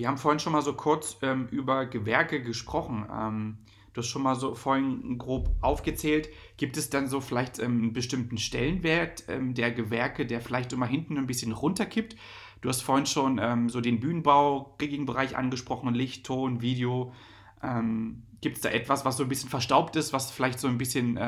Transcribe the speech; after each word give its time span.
Wir 0.00 0.08
haben 0.08 0.16
vorhin 0.16 0.38
schon 0.38 0.54
mal 0.54 0.62
so 0.62 0.72
kurz 0.72 1.18
ähm, 1.20 1.46
über 1.50 1.84
Gewerke 1.84 2.42
gesprochen. 2.42 3.04
Ähm, 3.14 3.58
du 3.92 4.00
hast 4.00 4.06
schon 4.06 4.22
mal 4.22 4.34
so 4.34 4.54
vorhin 4.54 5.18
grob 5.18 5.50
aufgezählt. 5.60 6.30
Gibt 6.56 6.78
es 6.78 6.88
dann 6.88 7.06
so 7.06 7.20
vielleicht 7.20 7.58
ähm, 7.58 7.82
einen 7.82 7.92
bestimmten 7.92 8.38
Stellenwert 8.38 9.24
ähm, 9.28 9.52
der 9.52 9.70
Gewerke, 9.70 10.24
der 10.24 10.40
vielleicht 10.40 10.72
immer 10.72 10.86
hinten 10.86 11.18
ein 11.18 11.26
bisschen 11.26 11.52
runterkippt? 11.52 12.16
Du 12.62 12.70
hast 12.70 12.80
vorhin 12.80 13.04
schon 13.04 13.38
ähm, 13.42 13.68
so 13.68 13.82
den 13.82 14.00
Bühnenbau, 14.00 14.74
Bereich 14.78 15.36
angesprochen, 15.36 15.92
Licht, 15.92 16.24
Ton, 16.24 16.62
Video. 16.62 17.12
Ähm, 17.62 18.22
Gibt 18.40 18.56
es 18.56 18.62
da 18.62 18.70
etwas, 18.70 19.04
was 19.04 19.18
so 19.18 19.24
ein 19.24 19.28
bisschen 19.28 19.50
verstaubt 19.50 19.96
ist, 19.96 20.14
was 20.14 20.30
vielleicht 20.30 20.60
so 20.60 20.68
ein 20.68 20.78
bisschen 20.78 21.18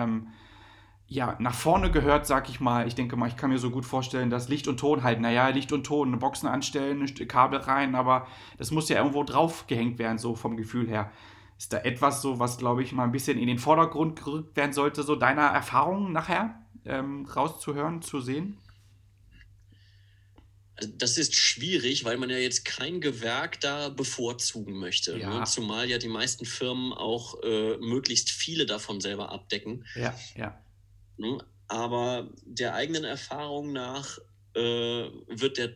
ja, 1.13 1.37
nach 1.39 1.55
vorne 1.55 1.91
gehört, 1.91 2.27
sag 2.27 2.49
ich 2.49 2.59
mal. 2.59 2.89
Ich 2.89 2.95
denke 2.95 3.17
mal, 3.17 3.29
ich 3.29 3.37
kann 3.37 3.51
mir 3.51 3.59
so 3.59 3.71
gut 3.71 3.85
vorstellen, 3.85 4.31
dass 4.31 4.49
Licht 4.49 4.67
und 4.67 4.79
Ton 4.79 5.03
halt, 5.03 5.21
naja, 5.21 5.49
Licht 5.49 5.71
und 5.73 5.85
Ton, 5.85 6.09
eine 6.09 6.17
Boxen 6.17 6.49
anstellen, 6.49 7.05
Kabel 7.29 7.61
rein, 7.61 7.95
aber 7.95 8.27
das 8.57 8.71
muss 8.71 8.89
ja 8.89 8.97
irgendwo 8.97 9.23
drauf 9.23 9.67
gehängt 9.67 9.99
werden, 9.99 10.17
so 10.17 10.35
vom 10.35 10.57
Gefühl 10.57 10.89
her. 10.89 11.13
Ist 11.59 11.73
da 11.73 11.79
etwas 11.79 12.23
so, 12.23 12.39
was, 12.39 12.57
glaube 12.57 12.83
ich, 12.83 12.93
mal 12.93 13.05
ein 13.05 13.13
bisschen 13.13 13.39
in 13.39 13.47
den 13.47 13.59
Vordergrund 13.59 14.25
gerückt 14.25 14.57
werden 14.57 14.73
sollte, 14.73 15.03
so 15.03 15.15
deiner 15.15 15.43
Erfahrung 15.43 16.13
nachher 16.13 16.63
ähm, 16.87 17.27
rauszuhören, 17.27 18.01
zu 18.01 18.21
sehen? 18.21 18.59
Also, 20.77 20.91
das 20.97 21.19
ist 21.19 21.35
schwierig, 21.35 22.07
weil 22.07 22.17
man 22.17 22.31
ja 22.31 22.39
jetzt 22.39 22.65
kein 22.65 23.03
Gewerk 23.03 23.61
da 23.61 23.91
bevorzugen 23.91 24.79
möchte. 24.79 25.19
Ja. 25.19 25.41
Ne? 25.41 25.45
Zumal 25.45 25.91
ja 25.91 25.99
die 25.99 26.09
meisten 26.09 26.47
Firmen 26.47 26.95
auch 26.95 27.41
äh, 27.43 27.77
möglichst 27.77 28.31
viele 28.31 28.65
davon 28.65 29.03
selber 29.03 29.31
abdecken. 29.31 29.85
Ja, 29.95 30.15
ja. 30.35 30.62
Ne? 31.17 31.39
Aber 31.69 32.31
der 32.45 32.75
eigenen 32.75 33.05
Erfahrung 33.05 33.73
nach 33.73 34.19
äh, 34.55 34.61
wird 34.61 35.59
der 35.59 35.75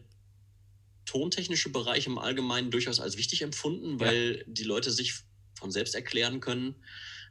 tontechnische 1.07 1.71
Bereich 1.71 2.07
im 2.07 2.19
Allgemeinen 2.19 2.71
durchaus 2.71 3.01
als 3.01 3.17
wichtig 3.17 3.43
empfunden, 3.43 4.01
weil 4.01 4.39
ja. 4.39 4.45
die 4.47 4.65
Leute 4.65 4.91
sich 4.91 5.15
von 5.55 5.71
selbst 5.71 5.95
erklären 5.95 6.41
können. 6.41 6.75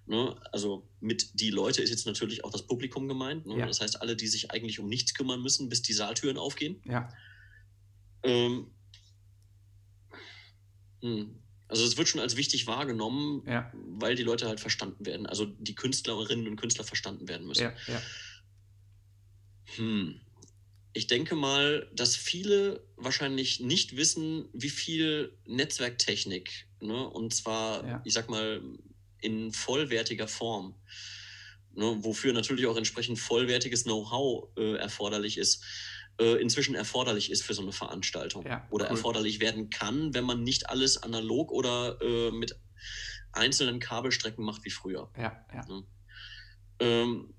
Ne? 0.07 0.35
Also 0.51 0.87
mit 0.99 1.39
die 1.39 1.49
Leute 1.49 1.81
ist 1.81 1.89
jetzt 1.89 2.05
natürlich 2.05 2.43
auch 2.43 2.51
das 2.51 2.65
Publikum 2.65 3.07
gemeint. 3.07 3.45
Ne? 3.45 3.59
Ja. 3.59 3.67
Das 3.67 3.81
heißt, 3.81 4.01
alle, 4.01 4.15
die 4.15 4.27
sich 4.27 4.51
eigentlich 4.51 4.79
um 4.79 4.87
nichts 4.87 5.13
kümmern 5.13 5.41
müssen, 5.41 5.69
bis 5.69 5.81
die 5.81 5.93
Saaltüren 5.93 6.37
aufgehen. 6.37 6.81
Ja. 6.85 7.09
Ähm, 8.23 8.71
hm. 11.01 11.39
Also 11.67 11.83
es 11.83 11.97
wird 11.97 12.07
schon 12.07 12.21
als 12.21 12.35
wichtig 12.35 12.67
wahrgenommen, 12.67 13.43
ja. 13.47 13.71
weil 13.73 14.15
die 14.15 14.23
Leute 14.23 14.47
halt 14.47 14.59
verstanden 14.59 15.05
werden. 15.05 15.25
Also 15.25 15.45
die 15.45 15.75
Künstlerinnen 15.75 16.47
und 16.47 16.57
Künstler 16.57 16.83
verstanden 16.83 17.27
werden 17.27 17.47
müssen. 17.47 17.63
Ja, 17.63 17.73
ja. 17.87 18.01
Hm. 19.75 20.21
Ich 20.93 21.07
denke 21.07 21.35
mal, 21.35 21.89
dass 21.93 22.15
viele 22.15 22.81
wahrscheinlich 22.95 23.59
nicht 23.59 23.97
wissen, 23.97 24.47
wie 24.53 24.69
viel 24.69 25.37
Netzwerktechnik, 25.45 26.67
ne, 26.79 27.09
und 27.09 27.33
zwar, 27.33 28.01
ich 28.05 28.13
sag 28.13 28.29
mal, 28.29 28.61
in 29.19 29.51
vollwertiger 29.51 30.29
Form, 30.29 30.73
ne, 31.73 31.97
wofür 31.99 32.31
natürlich 32.31 32.65
auch 32.67 32.77
entsprechend 32.77 33.19
vollwertiges 33.19 33.83
Know-how 33.83 34.47
äh, 34.57 34.75
erforderlich 34.75 35.37
ist, 35.37 35.65
äh, 36.19 36.41
inzwischen 36.41 36.75
erforderlich 36.75 37.31
ist 37.31 37.43
für 37.43 37.53
so 37.53 37.61
eine 37.61 37.71
Veranstaltung 37.71 38.45
ja, 38.45 38.67
oder 38.69 38.85
cool. 38.85 38.91
erforderlich 38.91 39.39
werden 39.39 39.69
kann, 39.69 40.13
wenn 40.13 40.23
man 40.23 40.43
nicht 40.43 40.69
alles 40.69 41.01
analog 41.01 41.51
oder 41.51 41.99
äh, 42.01 42.31
mit 42.31 42.55
einzelnen 43.31 43.79
Kabelstrecken 43.79 44.43
macht 44.43 44.63
wie 44.65 44.69
früher. 44.69 45.11
Ja, 45.17 45.45
ja. 45.53 45.65
Ähm, 46.79 47.33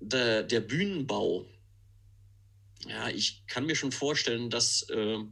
der, 0.00 0.42
der, 0.42 0.60
Bühnenbau, 0.60 1.46
ja, 2.86 3.08
ich 3.08 3.46
kann 3.46 3.66
mir 3.66 3.76
schon 3.76 3.92
vorstellen, 3.92 4.50
dass 4.50 4.82
äh, 4.90 5.18
ne, 5.18 5.28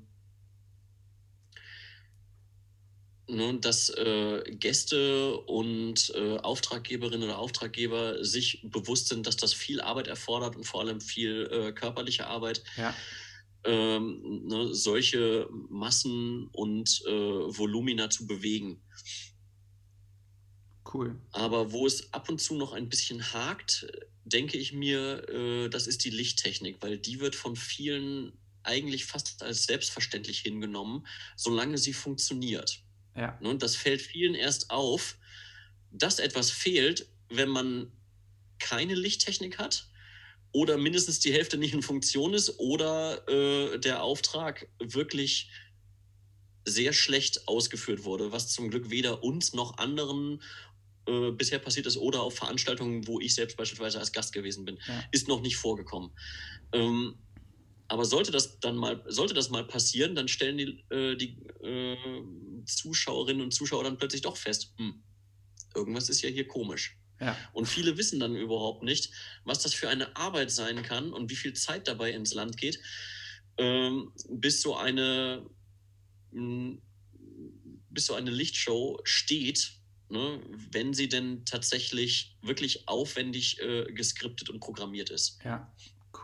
dass 3.61 3.91
äh, 3.91 4.43
Gäste 4.51 5.37
und 5.37 6.13
äh, 6.15 6.39
Auftraggeberinnen 6.39 7.25
oder 7.25 7.39
Auftraggeber 7.39 8.25
sich 8.25 8.61
bewusst 8.65 9.09
sind, 9.09 9.27
dass 9.27 9.37
das 9.37 9.53
viel 9.53 9.81
Arbeit 9.81 10.09
erfordert 10.09 10.57
und 10.57 10.65
vor 10.65 10.81
allem 10.81 11.01
viel 11.01 11.49
äh, 11.51 11.73
körperliche 11.73 12.27
Arbeit. 12.27 12.63
Ja. 12.77 12.95
Ähm, 13.65 14.47
ne, 14.47 14.75
solche 14.75 15.49
Massen 15.69 16.49
und 16.53 17.03
äh, 17.07 17.11
Volumina 17.11 18.09
zu 18.09 18.27
bewegen. 18.27 18.81
Cool. 20.93 21.21
Aber 21.33 21.73
wo 21.73 21.87
es 21.87 22.13
ab 22.13 22.29
und 22.29 22.41
zu 22.41 22.55
noch 22.55 22.73
ein 22.73 22.89
bisschen 22.89 23.33
hakt, 23.33 23.87
denke 24.25 24.57
ich 24.57 24.73
mir, 24.73 25.29
äh, 25.29 25.69
das 25.69 25.87
ist 25.87 26.05
die 26.05 26.11
Lichttechnik, 26.11 26.79
weil 26.81 26.99
die 26.99 27.21
wird 27.21 27.35
von 27.35 27.55
vielen 27.55 28.33
eigentlich 28.63 29.05
fast 29.07 29.43
als 29.43 29.65
selbstverständlich 29.65 30.41
hingenommen, 30.41 31.07
solange 31.37 31.79
sie 31.79 31.93
funktioniert. 31.93 32.83
Ja. 33.17 33.39
Ne, 33.41 33.49
und 33.49 33.63
das 33.63 33.77
fällt 33.77 34.01
vielen 34.01 34.35
erst 34.35 34.71
auf, 34.71 35.17
dass 35.91 36.19
etwas 36.19 36.51
fehlt, 36.51 37.07
wenn 37.29 37.49
man 37.49 37.91
keine 38.59 38.95
Lichttechnik 38.95 39.59
hat 39.59 39.87
oder 40.53 40.77
mindestens 40.77 41.21
die 41.21 41.33
Hälfte 41.33 41.57
nicht 41.57 41.75
in 41.75 41.83
Funktion 41.83 42.35
ist 42.35 42.59
oder 42.59 43.27
äh, 43.29 43.79
der 43.79 44.03
Auftrag 44.03 44.69
wirklich 44.79 45.51
sehr 46.65 46.93
schlecht 46.93 47.49
ausgeführt 47.49 48.05
wurde, 48.05 48.33
was 48.33 48.53
zum 48.53 48.71
Glück 48.71 48.91
weder 48.91 49.23
uns 49.25 49.55
noch 49.55 49.79
anderen 49.79 50.43
äh, 51.07 51.31
bisher 51.31 51.59
passiert 51.59 51.87
ist 51.87 51.97
oder 51.97 52.23
auf 52.23 52.37
Veranstaltungen, 52.37 53.07
wo 53.07 53.21
ich 53.21 53.35
selbst 53.35 53.57
beispielsweise 53.57 53.99
als 53.99 54.13
Gast 54.13 54.33
gewesen 54.33 54.65
bin, 54.65 54.79
ja. 54.87 55.03
ist 55.11 55.29
noch 55.29 55.41
nicht 55.41 55.57
vorgekommen. 55.57 56.11
Ähm, 56.73 57.15
aber 57.89 58.05
sollte 58.05 58.31
das 58.31 58.61
dann 58.61 58.77
mal, 58.77 59.03
sollte 59.09 59.35
das 59.35 59.51
mal 59.51 59.65
passieren, 59.65 60.15
dann 60.15 60.29
stellen 60.29 60.59
die, 60.59 60.85
äh, 60.95 61.17
die 61.17 61.37
äh, 61.65 61.97
Zuschauerinnen 62.67 63.43
und 63.43 63.53
Zuschauer 63.53 63.85
dann 63.85 63.99
plötzlich 63.99 64.23
doch 64.23 64.37
fest, 64.37 64.75
hm, 64.77 65.03
irgendwas 65.75 66.09
ist 66.09 66.23
ja 66.23 66.29
hier 66.29 66.47
komisch. 66.47 66.97
Ja. 67.21 67.37
Und 67.53 67.67
viele 67.67 67.99
wissen 67.99 68.19
dann 68.19 68.35
überhaupt 68.35 68.83
nicht, 68.83 69.13
was 69.45 69.63
das 69.63 69.75
für 69.75 69.89
eine 69.89 70.17
Arbeit 70.17 70.51
sein 70.51 70.83
kann 70.83 71.13
und 71.13 71.31
wie 71.31 71.37
viel 71.37 71.53
Zeit 71.53 71.87
dabei 71.87 72.13
ins 72.13 72.33
Land 72.33 72.57
geht, 72.57 72.81
ähm, 73.59 74.13
bis 74.29 74.63
so 74.63 74.77
eine 74.77 75.45
hm, 76.33 76.81
bis 77.91 78.07
so 78.07 78.15
eine 78.15 78.31
Lichtshow 78.31 79.01
steht, 79.05 79.73
ne, 80.09 80.41
wenn 80.71 80.95
sie 80.95 81.09
denn 81.09 81.45
tatsächlich 81.45 82.37
wirklich 82.41 82.89
aufwendig 82.89 83.61
äh, 83.61 83.93
geskriptet 83.93 84.49
und 84.49 84.61
programmiert 84.61 85.11
ist. 85.11 85.39
Ja. 85.45 85.73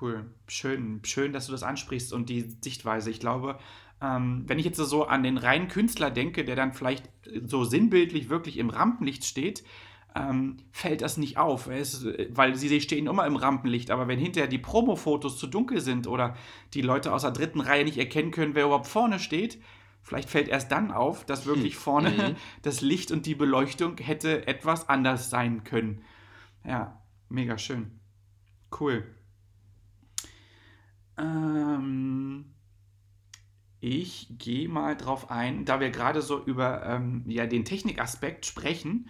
Cool, 0.01 0.35
schön, 0.49 1.01
schön, 1.05 1.33
dass 1.33 1.47
du 1.47 1.53
das 1.53 1.63
ansprichst 1.63 2.13
und 2.13 2.29
die 2.29 2.57
Sichtweise. 2.61 3.09
Ich 3.09 3.21
glaube, 3.21 3.59
ähm, 4.01 4.45
wenn 4.47 4.59
ich 4.59 4.65
jetzt 4.65 4.77
so 4.77 5.05
an 5.05 5.23
den 5.23 5.39
reinen 5.39 5.69
Künstler 5.69 6.11
denke, 6.11 6.45
der 6.45 6.57
dann 6.57 6.73
vielleicht 6.73 7.11
so 7.47 7.65
sinnbildlich 7.65 8.29
wirklich 8.29 8.59
im 8.59 8.71
Rampenlicht 8.71 9.25
steht, 9.25 9.65
ähm, 10.15 10.57
fällt 10.73 11.03
das 11.03 11.19
nicht 11.19 11.37
auf, 11.37 11.69
es, 11.69 12.07
weil 12.31 12.57
sie 12.57 12.81
stehen 12.81 13.07
immer 13.07 13.27
im 13.27 13.37
Rampenlicht, 13.37 13.91
aber 13.91 14.09
wenn 14.09 14.19
hinterher 14.19 14.49
die 14.49 14.59
Promo-Fotos 14.59 15.39
zu 15.39 15.47
dunkel 15.47 15.81
sind 15.81 16.07
oder 16.07 16.37
die 16.73 16.81
Leute 16.81 17.13
aus 17.13 17.23
der 17.23 17.33
dritten 17.33 17.61
Reihe 17.61 17.85
nicht 17.85 17.99
erkennen 17.99 18.31
können, 18.31 18.55
wer 18.55 18.65
überhaupt 18.65 18.87
vorne 18.87 19.19
steht, 19.19 19.61
vielleicht 20.03 20.31
fällt 20.31 20.49
erst 20.49 20.73
dann 20.73 20.91
auf, 20.91 21.27
dass 21.27 21.45
wirklich 21.45 21.75
hm. 21.75 21.81
vorne 21.81 22.11
mhm. 22.11 22.37
das 22.63 22.81
Licht 22.81 23.13
und 23.13 23.27
die 23.27 23.35
Beleuchtung 23.35 23.99
hätte 23.99 24.47
etwas 24.47 24.89
anders 24.89 25.29
sein 25.29 25.65
können. 25.65 26.03
Ja, 26.65 27.03
mega 27.29 27.59
schön. 27.59 28.01
Cool. 28.79 29.05
Ähm, 31.19 32.56
ich 33.87 34.27
gehe 34.39 34.69
mal 34.69 34.97
drauf 34.97 35.31
ein, 35.31 35.65
da 35.65 35.79
wir 35.79 35.91
gerade 35.91 36.21
so 36.21 36.43
über 36.45 36.85
ähm, 36.85 37.23
ja, 37.27 37.47
den 37.47 37.65
Technikaspekt 37.65 38.45
sprechen, 38.45 39.09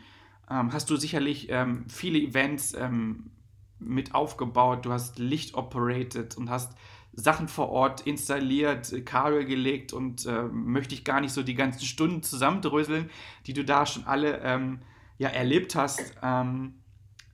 ähm, 0.50 0.72
hast 0.72 0.90
du 0.90 0.96
sicherlich 0.96 1.48
ähm, 1.50 1.86
viele 1.88 2.18
Events 2.18 2.74
ähm, 2.74 3.30
mit 3.78 4.14
aufgebaut, 4.14 4.84
du 4.84 4.92
hast 4.92 5.18
Licht 5.18 5.54
operated 5.54 6.36
und 6.36 6.50
hast 6.50 6.76
Sachen 7.12 7.48
vor 7.48 7.70
Ort 7.70 8.02
installiert, 8.02 8.92
Kabel 9.06 9.46
gelegt 9.46 9.94
und 9.94 10.26
äh, 10.26 10.42
möchte 10.42 10.94
ich 10.94 11.04
gar 11.04 11.22
nicht 11.22 11.32
so 11.32 11.42
die 11.42 11.54
ganzen 11.54 11.86
Stunden 11.86 12.22
zusammendröseln, 12.22 13.10
die 13.46 13.54
du 13.54 13.64
da 13.64 13.86
schon 13.86 14.04
alle 14.04 14.40
ähm, 14.42 14.80
ja, 15.16 15.30
erlebt 15.30 15.74
hast. 15.74 16.14
Ähm, 16.22 16.74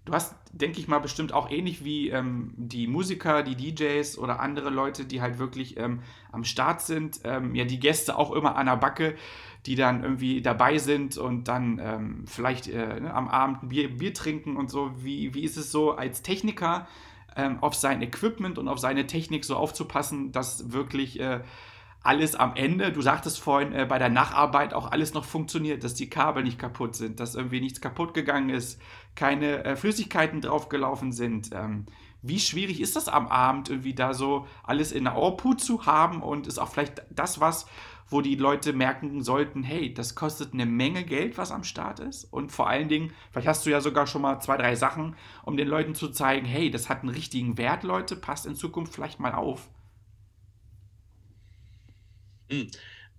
Du 0.05 0.13
hast, 0.13 0.35
denke 0.53 0.81
ich 0.81 0.89
mal, 0.89 0.99
bestimmt 0.99 1.33
auch 1.33 1.49
ähnlich 1.49 1.85
wie 1.85 2.11
ähm, 2.11 2.55
die 2.57 2.89
Musiker, 2.89 3.45
die 3.45 3.55
DJs 3.55 4.19
oder 4.19 4.41
andere 4.41 4.69
Leute, 4.69 5.05
die 5.05 5.21
halt 5.21 5.39
wirklich 5.39 5.77
ähm, 5.77 6.01
am 6.33 6.43
Start 6.43 6.83
sind, 6.83 7.21
ähm, 7.23 7.55
ja, 7.55 7.65
die 7.65 7.79
Gäste 7.79 8.19
auch 8.19 8.33
immer 8.33 8.57
an 8.57 8.67
der 8.67 8.77
Backe, 8.77 9.15
die 9.65 9.77
dann 9.77 10.03
irgendwie 10.03 10.43
dabei 10.43 10.79
sind 10.79 11.19
und 11.19 11.47
dann 11.47 11.79
ähm, 11.81 12.25
vielleicht 12.27 12.67
äh, 12.67 13.01
ne, 13.01 13.15
am 13.15 13.29
Abend 13.29 13.63
ein 13.63 13.69
Bier, 13.69 13.97
Bier, 13.97 14.13
trinken 14.13 14.57
und 14.57 14.71
so. 14.71 14.91
Wie, 14.97 15.35
wie 15.35 15.45
ist 15.45 15.57
es 15.57 15.71
so 15.71 15.93
als 15.93 16.23
Techniker 16.23 16.89
ähm, 17.37 17.59
auf 17.63 17.77
sein 17.77 18.03
Equipment 18.03 18.59
und 18.59 18.67
auf 18.67 18.81
seine 18.81 19.07
Technik 19.07 19.45
so 19.45 19.55
aufzupassen, 19.55 20.33
dass 20.33 20.73
wirklich 20.73 21.21
äh, 21.21 21.43
alles 22.03 22.35
am 22.35 22.57
Ende, 22.57 22.93
du 22.93 23.01
sagtest 23.01 23.39
vorhin, 23.41 23.73
äh, 23.73 23.87
bei 23.89 23.99
der 23.99 24.09
Nacharbeit 24.09 24.75
auch 24.75 24.91
alles 24.91 25.15
noch 25.15 25.25
funktioniert, 25.25 25.85
dass 25.85 25.95
die 25.95 26.11
Kabel 26.11 26.43
nicht 26.43 26.59
kaputt 26.59 26.97
sind, 26.97 27.21
dass 27.21 27.35
irgendwie 27.35 27.61
nichts 27.61 27.81
kaputt 27.81 28.15
gegangen 28.15 28.51
ist, 28.51 28.81
keine 29.15 29.65
äh, 29.65 29.77
Flüssigkeiten 29.77 30.41
draufgelaufen 30.41 31.13
sind. 31.13 31.51
Ähm, 31.53 31.87
wie 32.23 32.39
schwierig 32.39 32.81
ist 32.81 32.97
das 32.97 33.09
am 33.09 33.29
Abend, 33.29 33.69
irgendwie 33.69 33.95
da 33.95 34.15
so 34.15 34.47
alles 34.63 34.93
in 34.93 35.05
der 35.05 35.17
Output 35.17 35.61
zu 35.61 35.87
haben 35.87 36.23
und 36.23 36.47
ist 36.47 36.59
auch 36.59 36.69
vielleicht 36.69 37.03
das 37.11 37.41
was, 37.41 37.67
wo 38.09 38.21
die 38.21 38.37
Leute 38.37 38.73
merken 38.73 39.23
sollten, 39.23 39.63
hey, 39.63 39.93
das 39.93 40.15
kostet 40.15 40.53
eine 40.53 40.67
Menge 40.67 41.03
Geld, 41.05 41.39
was 41.39 41.51
am 41.51 41.65
Start 41.65 41.99
ist. 41.99 42.25
Und 42.25 42.53
vor 42.53 42.69
allen 42.69 42.89
Dingen, 42.89 43.13
vielleicht 43.31 43.49
hast 43.49 43.67
du 43.67 43.71
ja 43.71 43.81
sogar 43.81 44.07
schon 44.07 44.23
mal 44.23 44.39
zwei, 44.41 44.57
drei 44.57 44.77
Sachen, 44.77 45.17
um 45.45 45.57
den 45.57 45.67
Leuten 45.67 45.95
zu 45.95 46.11
zeigen, 46.11 46.47
hey, 46.47 46.71
das 46.71 46.89
hat 46.89 47.01
einen 47.01 47.09
richtigen 47.09 47.59
Wert, 47.59 47.83
Leute, 47.83 48.15
passt 48.17 48.47
in 48.47 48.55
Zukunft 48.55 48.95
vielleicht 48.95 49.19
mal 49.19 49.33
auf. 49.33 49.69
Hm. 52.53 52.71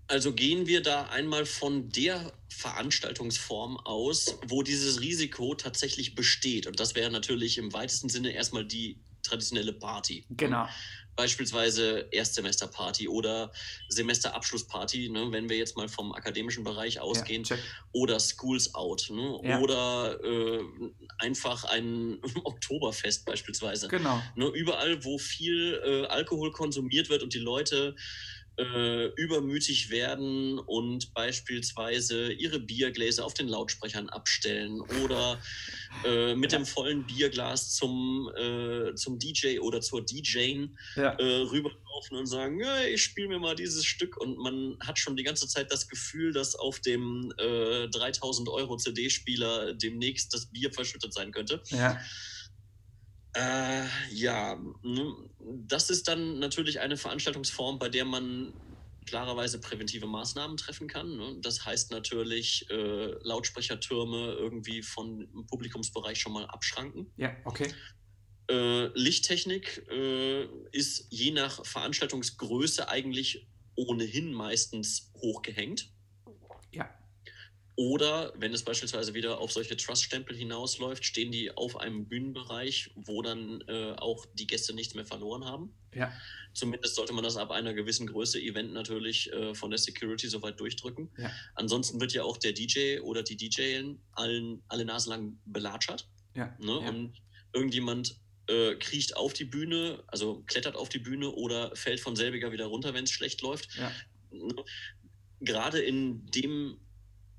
Also 0.07 0.33
gehen 0.33 0.67
wir 0.67 0.81
da 0.81 1.07
einmal 1.07 1.45
von 1.45 1.89
der 1.89 2.33
Veranstaltungsform 2.49 3.77
aus, 3.77 4.37
wo 4.47 4.61
dieses 4.61 5.01
Risiko 5.01 5.55
tatsächlich 5.55 6.13
besteht. 6.13 6.67
Und 6.67 6.79
das 6.79 6.93
wäre 6.93 7.09
natürlich 7.09 7.57
im 7.57 7.73
weitesten 7.73 8.09
Sinne 8.09 8.31
erstmal 8.31 8.65
die 8.65 8.99
traditionelle 9.23 9.73
Party. 9.73 10.25
Genau. 10.29 10.67
Beispielsweise 11.15 12.07
Erstsemesterparty 12.11 13.07
oder 13.07 13.51
Semesterabschlussparty, 13.87 15.09
ne, 15.09 15.31
wenn 15.31 15.47
wir 15.47 15.57
jetzt 15.57 15.77
mal 15.77 15.87
vom 15.87 16.11
akademischen 16.11 16.63
Bereich 16.63 16.99
ausgehen, 16.99 17.43
ja, 17.43 17.55
oder 17.91 18.19
Schools 18.19 18.73
Out 18.73 19.09
ne, 19.11 19.39
ja. 19.43 19.59
oder 19.59 20.19
äh, 20.23 20.63
einfach 21.19 21.63
ein 21.65 22.19
Oktoberfest 22.43 23.25
beispielsweise. 23.25 23.87
Genau. 23.87 24.21
Ne, 24.35 24.47
überall, 24.47 25.03
wo 25.05 25.17
viel 25.17 25.79
äh, 25.85 26.05
Alkohol 26.07 26.51
konsumiert 26.51 27.09
wird 27.09 27.21
und 27.21 27.33
die 27.33 27.39
Leute 27.39 27.95
äh, 28.57 29.07
übermütig 29.15 29.89
werden 29.89 30.59
und 30.59 31.13
beispielsweise 31.13 32.31
ihre 32.31 32.59
Biergläser 32.59 33.25
auf 33.25 33.33
den 33.33 33.47
Lautsprechern 33.47 34.09
abstellen 34.09 34.81
oder 35.03 35.39
äh, 36.05 36.35
mit 36.35 36.51
ja. 36.51 36.59
dem 36.59 36.65
vollen 36.65 37.05
Bierglas 37.05 37.73
zum, 37.73 38.29
äh, 38.37 38.93
zum 38.95 39.17
DJ 39.17 39.59
oder 39.59 39.81
zur 39.81 40.05
DJ 40.05 40.65
ja. 40.95 41.13
Äh, 41.13 41.41
rüberlaufen 41.49 42.17
und 42.17 42.27
sagen, 42.27 42.59
ja, 42.59 42.83
ich 42.83 43.03
spiele 43.03 43.29
mir 43.29 43.39
mal 43.39 43.55
dieses 43.55 43.85
Stück 43.85 44.17
und 44.17 44.37
man 44.37 44.77
hat 44.81 44.99
schon 44.99 45.15
die 45.15 45.23
ganze 45.23 45.47
Zeit 45.47 45.71
das 45.71 45.87
Gefühl, 45.87 46.31
dass 46.31 46.55
auf 46.55 46.79
dem 46.79 47.33
3000 47.37 48.47
äh, 48.47 48.51
Euro 48.51 48.77
CD-Spieler 48.77 49.73
demnächst 49.73 50.33
das 50.33 50.45
Bier 50.47 50.71
verschüttet 50.71 51.13
sein 51.13 51.31
könnte. 51.31 51.61
Ja. 51.69 51.99
Äh, 53.35 53.85
ja, 54.11 54.55
ne, 54.83 55.15
das 55.39 55.89
ist 55.89 56.07
dann 56.07 56.39
natürlich 56.39 56.79
eine 56.79 56.97
Veranstaltungsform, 56.97 57.79
bei 57.79 57.89
der 57.89 58.05
man 58.05 58.53
klarerweise 59.05 59.59
präventive 59.59 60.07
Maßnahmen 60.07 60.57
treffen 60.57 60.87
kann. 60.87 61.17
Ne? 61.17 61.37
Das 61.41 61.65
heißt 61.65 61.91
natürlich 61.91 62.69
äh, 62.69 63.11
Lautsprechertürme 63.21 64.33
irgendwie 64.33 64.81
von 64.81 65.45
Publikumsbereich 65.47 66.19
schon 66.19 66.33
mal 66.33 66.45
abschranken. 66.45 67.11
Ja, 67.17 67.35
okay. 67.45 67.67
Äh, 68.49 68.87
Lichttechnik 68.97 69.85
äh, 69.89 70.47
ist 70.71 71.07
je 71.09 71.31
nach 71.31 71.65
Veranstaltungsgröße 71.65 72.87
eigentlich 72.89 73.47
ohnehin 73.75 74.33
meistens 74.33 75.11
hochgehängt. 75.15 75.89
Oder 77.75 78.33
wenn 78.35 78.53
es 78.53 78.63
beispielsweise 78.63 79.15
wieder 79.15 79.39
auf 79.39 79.51
solche 79.51 79.75
Trust-Stempel 79.75 80.35
hinausläuft, 80.35 81.03
stehen 81.05 81.31
die 81.31 81.55
auf 81.55 81.79
einem 81.79 82.07
Bühnenbereich, 82.07 82.91
wo 82.95 83.23
dann 83.23 83.61
äh, 83.67 83.93
auch 83.97 84.27
die 84.33 84.45
Gäste 84.45 84.75
nichts 84.75 84.93
mehr 84.93 85.05
verloren 85.05 85.45
haben. 85.45 85.73
Ja. 85.95 86.11
Zumindest 86.53 86.95
sollte 86.95 87.13
man 87.13 87.23
das 87.23 87.35
ab 87.35 87.49
einer 87.49 87.73
gewissen 87.73 88.05
Größe 88.05 88.39
Event 88.39 88.73
natürlich 88.73 89.33
äh, 89.33 89.55
von 89.55 89.71
der 89.71 89.79
Security 89.79 90.27
soweit 90.27 90.59
durchdrücken. 90.59 91.09
Ja. 91.17 91.31
Ansonsten 91.55 91.99
wird 91.99 92.13
ja 92.13 92.23
auch 92.23 92.37
der 92.37 92.53
DJ 92.53 92.99
oder 92.99 93.23
die 93.23 93.37
DJin 93.37 93.99
allen, 94.11 94.61
alle 94.67 94.85
Nasen 94.85 95.09
lang 95.09 95.39
belatschert. 95.45 96.07
Ja. 96.35 96.55
Ne? 96.59 96.79
ja. 96.79 96.89
Und 96.89 97.13
irgendjemand 97.53 98.17
äh, 98.47 98.75
kriecht 98.75 99.17
auf 99.17 99.33
die 99.33 99.45
Bühne, 99.45 100.03
also 100.05 100.43
klettert 100.45 100.75
auf 100.75 100.89
die 100.89 100.99
Bühne 100.99 101.31
oder 101.31 101.75
fällt 101.75 102.01
von 102.01 102.15
selbiger 102.15 102.51
wieder 102.51 102.65
runter, 102.65 102.93
wenn 102.93 103.05
es 103.05 103.11
schlecht 103.11 103.41
läuft. 103.41 103.75
Ja. 103.77 103.91
Ne? 104.29 104.53
Gerade 105.39 105.79
in 105.79 106.27
dem 106.27 106.77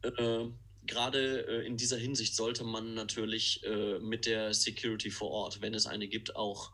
äh, 0.04 0.50
gerade 0.86 1.46
äh, 1.46 1.66
in 1.66 1.76
dieser 1.76 1.96
Hinsicht 1.96 2.36
sollte 2.36 2.64
man 2.64 2.94
natürlich 2.94 3.62
äh, 3.64 3.98
mit 3.98 4.26
der 4.26 4.54
Security 4.54 5.10
vor 5.10 5.30
Ort, 5.30 5.60
wenn 5.60 5.74
es 5.74 5.86
eine 5.86 6.08
gibt, 6.08 6.36
auch 6.36 6.72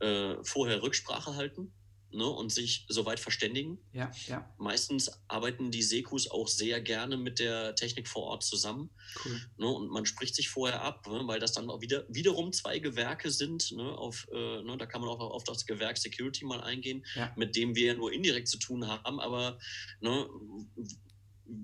äh, 0.00 0.34
vorher 0.42 0.82
Rücksprache 0.82 1.36
halten 1.36 1.72
ne, 2.12 2.26
und 2.26 2.50
sich 2.50 2.84
soweit 2.88 3.20
verständigen. 3.20 3.78
Ja, 3.92 4.10
ja. 4.26 4.52
Meistens 4.58 5.10
arbeiten 5.28 5.70
die 5.70 5.82
Sekus 5.82 6.30
auch 6.30 6.48
sehr 6.48 6.80
gerne 6.80 7.16
mit 7.16 7.38
der 7.38 7.74
Technik 7.74 8.08
vor 8.08 8.24
Ort 8.24 8.42
zusammen. 8.42 8.90
Cool. 9.24 9.40
Ne, 9.58 9.66
und 9.66 9.90
man 9.90 10.06
spricht 10.06 10.34
sich 10.34 10.48
vorher 10.48 10.82
ab, 10.82 11.06
ne, 11.06 11.22
weil 11.24 11.40
das 11.40 11.52
dann 11.52 11.70
auch 11.70 11.80
wieder 11.80 12.04
wiederum 12.08 12.52
zwei 12.52 12.78
Gewerke 12.78 13.30
sind. 13.30 13.72
Ne, 13.72 13.84
auf, 13.96 14.26
äh, 14.32 14.62
ne, 14.62 14.76
da 14.78 14.86
kann 14.86 15.00
man 15.00 15.10
auch 15.10 15.20
auf 15.20 15.44
das 15.44 15.66
Gewerk 15.66 15.98
Security 15.98 16.44
mal 16.44 16.60
eingehen, 16.60 17.04
ja. 17.14 17.32
mit 17.36 17.54
dem 17.56 17.74
wir 17.74 17.86
ja 17.86 17.94
nur 17.94 18.12
indirekt 18.12 18.48
zu 18.48 18.58
tun 18.58 18.86
haben, 18.86 19.20
aber 19.20 19.58
ne, 20.00 20.28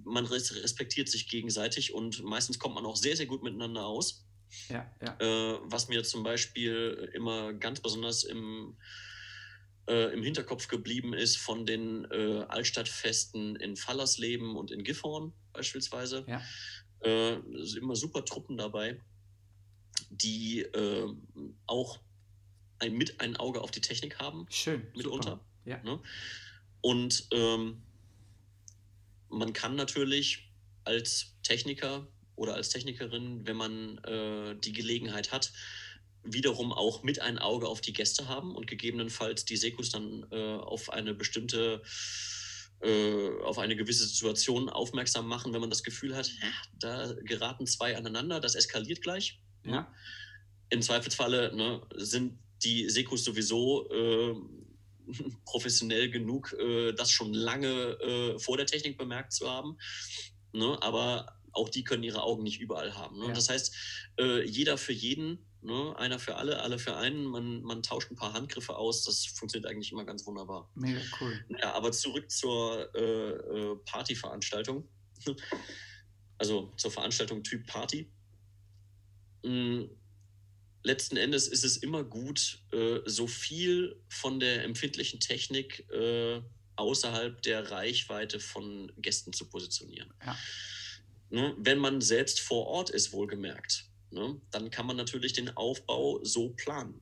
man 0.04 0.26
respektiert 0.26 1.08
sich 1.08 1.28
gegenseitig 1.28 1.94
und 1.94 2.22
meistens 2.22 2.58
kommt 2.58 2.74
man 2.74 2.86
auch 2.86 2.96
sehr, 2.96 3.16
sehr 3.16 3.26
gut 3.26 3.42
miteinander 3.42 3.86
aus. 3.86 4.24
Ja, 4.68 4.90
ja. 5.00 5.16
Äh, 5.18 5.58
was 5.64 5.88
mir 5.88 6.04
zum 6.04 6.22
Beispiel 6.22 7.10
immer 7.14 7.52
ganz 7.54 7.80
besonders 7.80 8.24
im, 8.24 8.76
äh, 9.88 10.12
im 10.12 10.22
Hinterkopf 10.22 10.68
geblieben 10.68 11.14
ist 11.14 11.36
von 11.36 11.64
den 11.64 12.06
äh, 12.10 12.44
Altstadtfesten 12.48 13.56
in 13.56 13.76
Fallersleben 13.76 14.56
und 14.56 14.70
in 14.70 14.84
Gifhorn 14.84 15.32
beispielsweise. 15.52 16.24
Ja. 16.28 16.42
Äh, 17.00 17.40
sind 17.64 17.82
immer 17.82 17.96
super 17.96 18.24
Truppen 18.24 18.56
dabei, 18.56 19.00
die 20.10 20.60
äh, 20.60 21.08
auch 21.66 21.98
ein, 22.78 22.94
mit 22.94 23.20
ein 23.20 23.36
Auge 23.36 23.60
auf 23.60 23.70
die 23.70 23.80
Technik 23.80 24.18
haben. 24.18 24.46
Schön. 24.50 24.86
Mitunter. 24.94 25.40
Ja. 25.64 25.82
Ne? 25.82 26.00
Und 26.80 27.28
ähm, 27.32 27.82
man 29.32 29.52
kann 29.52 29.74
natürlich 29.74 30.52
als 30.84 31.36
Techniker 31.42 32.06
oder 32.36 32.54
als 32.54 32.68
Technikerin, 32.68 33.46
wenn 33.46 33.56
man 33.56 33.98
äh, 33.98 34.56
die 34.56 34.72
Gelegenheit 34.72 35.32
hat, 35.32 35.52
wiederum 36.24 36.72
auch 36.72 37.02
mit 37.02 37.20
ein 37.20 37.38
Auge 37.38 37.66
auf 37.66 37.80
die 37.80 37.92
Gäste 37.92 38.28
haben 38.28 38.54
und 38.54 38.66
gegebenenfalls 38.66 39.44
die 39.44 39.56
Sekus 39.56 39.90
dann 39.90 40.26
äh, 40.30 40.56
auf 40.56 40.90
eine 40.90 41.14
bestimmte 41.14 41.82
äh, 42.80 43.40
auf 43.44 43.58
eine 43.58 43.76
gewisse 43.76 44.06
Situation 44.06 44.68
aufmerksam 44.68 45.26
machen, 45.26 45.52
wenn 45.52 45.60
man 45.60 45.70
das 45.70 45.82
Gefühl 45.82 46.16
hat, 46.16 46.28
ja, 46.28 46.48
da 46.78 47.14
geraten 47.22 47.66
zwei 47.66 47.96
aneinander, 47.96 48.40
das 48.40 48.54
eskaliert 48.54 49.02
gleich. 49.02 49.40
Ja. 49.64 49.92
Im 50.70 50.82
Zweifelsfalle 50.82 51.54
ne, 51.54 51.80
sind 51.94 52.38
die 52.64 52.88
Sekus 52.88 53.24
sowieso 53.24 53.88
äh, 53.90 54.34
professionell 55.44 56.10
genug, 56.10 56.52
äh, 56.52 56.92
das 56.92 57.10
schon 57.10 57.32
lange 57.32 57.68
äh, 57.68 58.38
vor 58.38 58.56
der 58.56 58.66
Technik 58.66 58.98
bemerkt 58.98 59.32
zu 59.32 59.50
haben. 59.50 59.78
Ne? 60.52 60.78
Aber 60.80 61.38
auch 61.52 61.68
die 61.68 61.84
können 61.84 62.02
ihre 62.02 62.22
Augen 62.22 62.42
nicht 62.42 62.60
überall 62.60 62.94
haben. 62.94 63.18
Ne? 63.18 63.26
Ja. 63.26 63.32
Das 63.32 63.48
heißt, 63.48 63.74
äh, 64.18 64.42
jeder 64.44 64.78
für 64.78 64.92
jeden, 64.92 65.46
ne? 65.60 65.94
einer 65.96 66.18
für 66.18 66.36
alle, 66.36 66.60
alle 66.60 66.78
für 66.78 66.96
einen. 66.96 67.24
Man, 67.24 67.62
man 67.62 67.82
tauscht 67.82 68.10
ein 68.10 68.16
paar 68.16 68.32
Handgriffe 68.32 68.76
aus. 68.76 69.04
Das 69.04 69.26
funktioniert 69.26 69.70
eigentlich 69.70 69.92
immer 69.92 70.04
ganz 70.04 70.26
wunderbar. 70.26 70.70
Mega 70.74 71.00
cool. 71.20 71.44
Ja, 71.60 71.74
aber 71.74 71.92
zurück 71.92 72.30
zur 72.30 72.94
äh, 72.94 73.00
äh, 73.00 73.76
Partyveranstaltung. 73.84 74.88
also 76.38 76.72
zur 76.76 76.90
Veranstaltung 76.90 77.42
Typ 77.42 77.66
Party. 77.66 78.10
Mhm 79.44 79.90
letzten 80.82 81.16
Endes 81.16 81.48
ist 81.48 81.64
es 81.64 81.76
immer 81.76 82.04
gut, 82.04 82.60
äh, 82.72 83.00
so 83.06 83.26
viel 83.26 84.00
von 84.08 84.40
der 84.40 84.64
empfindlichen 84.64 85.20
Technik 85.20 85.88
äh, 85.90 86.40
außerhalb 86.76 87.40
der 87.42 87.70
Reichweite 87.70 88.40
von 88.40 88.92
Gästen 88.96 89.32
zu 89.32 89.48
positionieren. 89.48 90.12
Ja. 90.24 90.36
Ne? 91.30 91.54
Wenn 91.58 91.78
man 91.78 92.00
selbst 92.00 92.40
vor 92.40 92.66
Ort 92.66 92.90
ist, 92.90 93.12
wohlgemerkt, 93.12 93.86
ne? 94.10 94.40
dann 94.50 94.70
kann 94.70 94.86
man 94.86 94.96
natürlich 94.96 95.32
den 95.32 95.56
Aufbau 95.56 96.22
so 96.24 96.50
planen. 96.50 97.00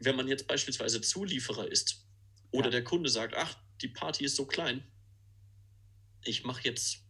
Wenn 0.00 0.16
man 0.16 0.28
jetzt 0.28 0.46
beispielsweise 0.46 1.00
Zulieferer 1.00 1.70
ist 1.70 2.04
oder 2.50 2.66
ja. 2.66 2.72
der 2.72 2.84
Kunde 2.84 3.08
sagt, 3.08 3.34
ach, 3.36 3.56
die 3.80 3.88
Party 3.88 4.24
ist 4.24 4.36
so 4.36 4.46
klein, 4.46 4.84
ich 6.24 6.44
mache 6.44 6.62
jetzt 6.64 7.04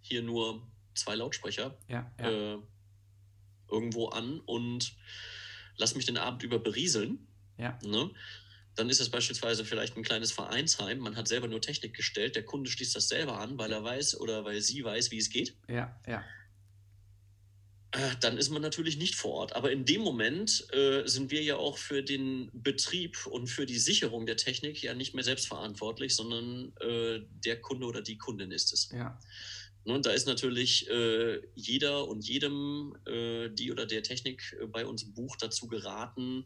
hier 0.00 0.22
nur 0.22 0.66
zwei 0.94 1.14
Lautsprecher. 1.14 1.78
Ja, 1.88 2.12
ja. 2.18 2.54
Äh, 2.54 2.58
irgendwo 3.70 4.08
an 4.08 4.40
und 4.40 4.94
lasse 5.76 5.96
mich 5.96 6.06
den 6.06 6.18
Abend 6.18 6.42
über 6.42 6.58
berieseln. 6.58 7.26
Ja. 7.58 7.78
Ne? 7.84 8.10
Dann 8.74 8.90
ist 8.90 9.00
es 9.00 9.10
beispielsweise 9.10 9.64
vielleicht 9.64 9.96
ein 9.96 10.02
kleines 10.02 10.32
Vereinsheim. 10.32 10.98
Man 10.98 11.16
hat 11.16 11.28
selber 11.28 11.48
nur 11.48 11.60
Technik 11.60 11.94
gestellt. 11.94 12.36
Der 12.36 12.44
Kunde 12.44 12.70
schließt 12.70 12.94
das 12.94 13.08
selber 13.08 13.38
an, 13.38 13.58
weil 13.58 13.72
er 13.72 13.82
weiß 13.82 14.20
oder 14.20 14.44
weil 14.44 14.60
sie 14.60 14.84
weiß, 14.84 15.10
wie 15.10 15.18
es 15.18 15.30
geht. 15.30 15.56
Ja, 15.68 15.98
ja. 16.06 16.22
Äh, 17.92 18.16
dann 18.20 18.36
ist 18.36 18.50
man 18.50 18.60
natürlich 18.60 18.98
nicht 18.98 19.14
vor 19.14 19.32
Ort. 19.32 19.56
Aber 19.56 19.72
in 19.72 19.86
dem 19.86 20.02
Moment 20.02 20.66
äh, 20.74 21.06
sind 21.06 21.30
wir 21.30 21.42
ja 21.42 21.56
auch 21.56 21.78
für 21.78 22.02
den 22.02 22.50
Betrieb 22.52 23.26
und 23.26 23.46
für 23.46 23.64
die 23.64 23.78
Sicherung 23.78 24.26
der 24.26 24.36
Technik 24.36 24.82
ja 24.82 24.92
nicht 24.92 25.14
mehr 25.14 25.24
selbstverantwortlich, 25.24 26.14
sondern 26.14 26.72
äh, 26.80 27.20
der 27.44 27.60
Kunde 27.60 27.86
oder 27.86 28.02
die 28.02 28.18
Kundin 28.18 28.50
ist 28.50 28.72
es. 28.74 28.90
Ja. 28.92 29.18
Ne, 29.86 30.00
da 30.00 30.10
ist 30.10 30.26
natürlich 30.26 30.90
äh, 30.90 31.40
jeder 31.54 32.08
und 32.08 32.26
jedem, 32.26 32.96
äh, 33.06 33.48
die 33.50 33.70
oder 33.70 33.86
der 33.86 34.02
Technik 34.02 34.56
äh, 34.60 34.66
bei 34.66 34.84
uns 34.84 35.14
bucht, 35.14 35.40
dazu 35.42 35.68
geraten, 35.68 36.44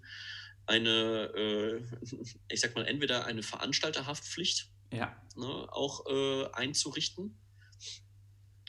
eine, 0.67 1.33
äh, 1.35 1.83
ich 2.53 2.61
sag 2.61 2.75
mal, 2.75 2.85
entweder 2.85 3.25
eine 3.25 3.43
Veranstalterhaftpflicht 3.43 4.69
ja. 4.93 5.17
ne, 5.37 5.47
auch 5.47 6.05
äh, 6.07 6.51
einzurichten, 6.53 7.35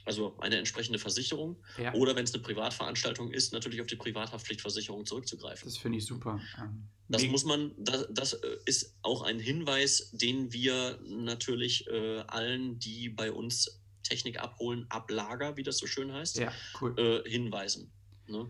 also 0.06 0.38
eine 0.40 0.56
entsprechende 0.56 1.00
Versicherung, 1.00 1.62
ja. 1.78 1.94
oder 1.94 2.16
wenn 2.16 2.24
es 2.24 2.34
eine 2.34 2.42
Privatveranstaltung 2.42 3.30
ist, 3.34 3.52
natürlich 3.52 3.82
auf 3.82 3.88
die 3.88 3.98
Privathaftpflichtversicherung 3.98 5.06
zurückzugreifen. 5.06 5.66
Das 5.66 5.78
finde 5.78 5.98
ich 5.98 6.06
super. 6.06 6.40
Ähm, 6.58 6.88
das 7.10 7.26
muss 7.26 7.44
man, 7.44 7.74
das, 7.78 8.08
das, 8.10 8.34
äh, 8.36 8.58
ist 8.66 8.96
auch 9.02 9.24
ein 9.24 9.38
Hinweis, 9.38 10.12
den 10.14 10.54
wir 10.54 10.98
natürlich 11.04 11.90
allen, 12.28 12.80
die 12.80 13.10
bei 13.10 13.34
uns 13.34 13.81
Technik 14.12 14.40
abholen, 14.40 14.86
ablager, 14.90 15.58
wie 15.58 15.64
das 15.64 15.78
so 15.78 15.88
schön 15.88 16.12
heißt, 16.12 16.40
ja, 16.40 16.52
cool. 16.82 16.94
äh, 17.00 17.30
hinweisen. 17.30 17.92
Ne? 18.28 18.50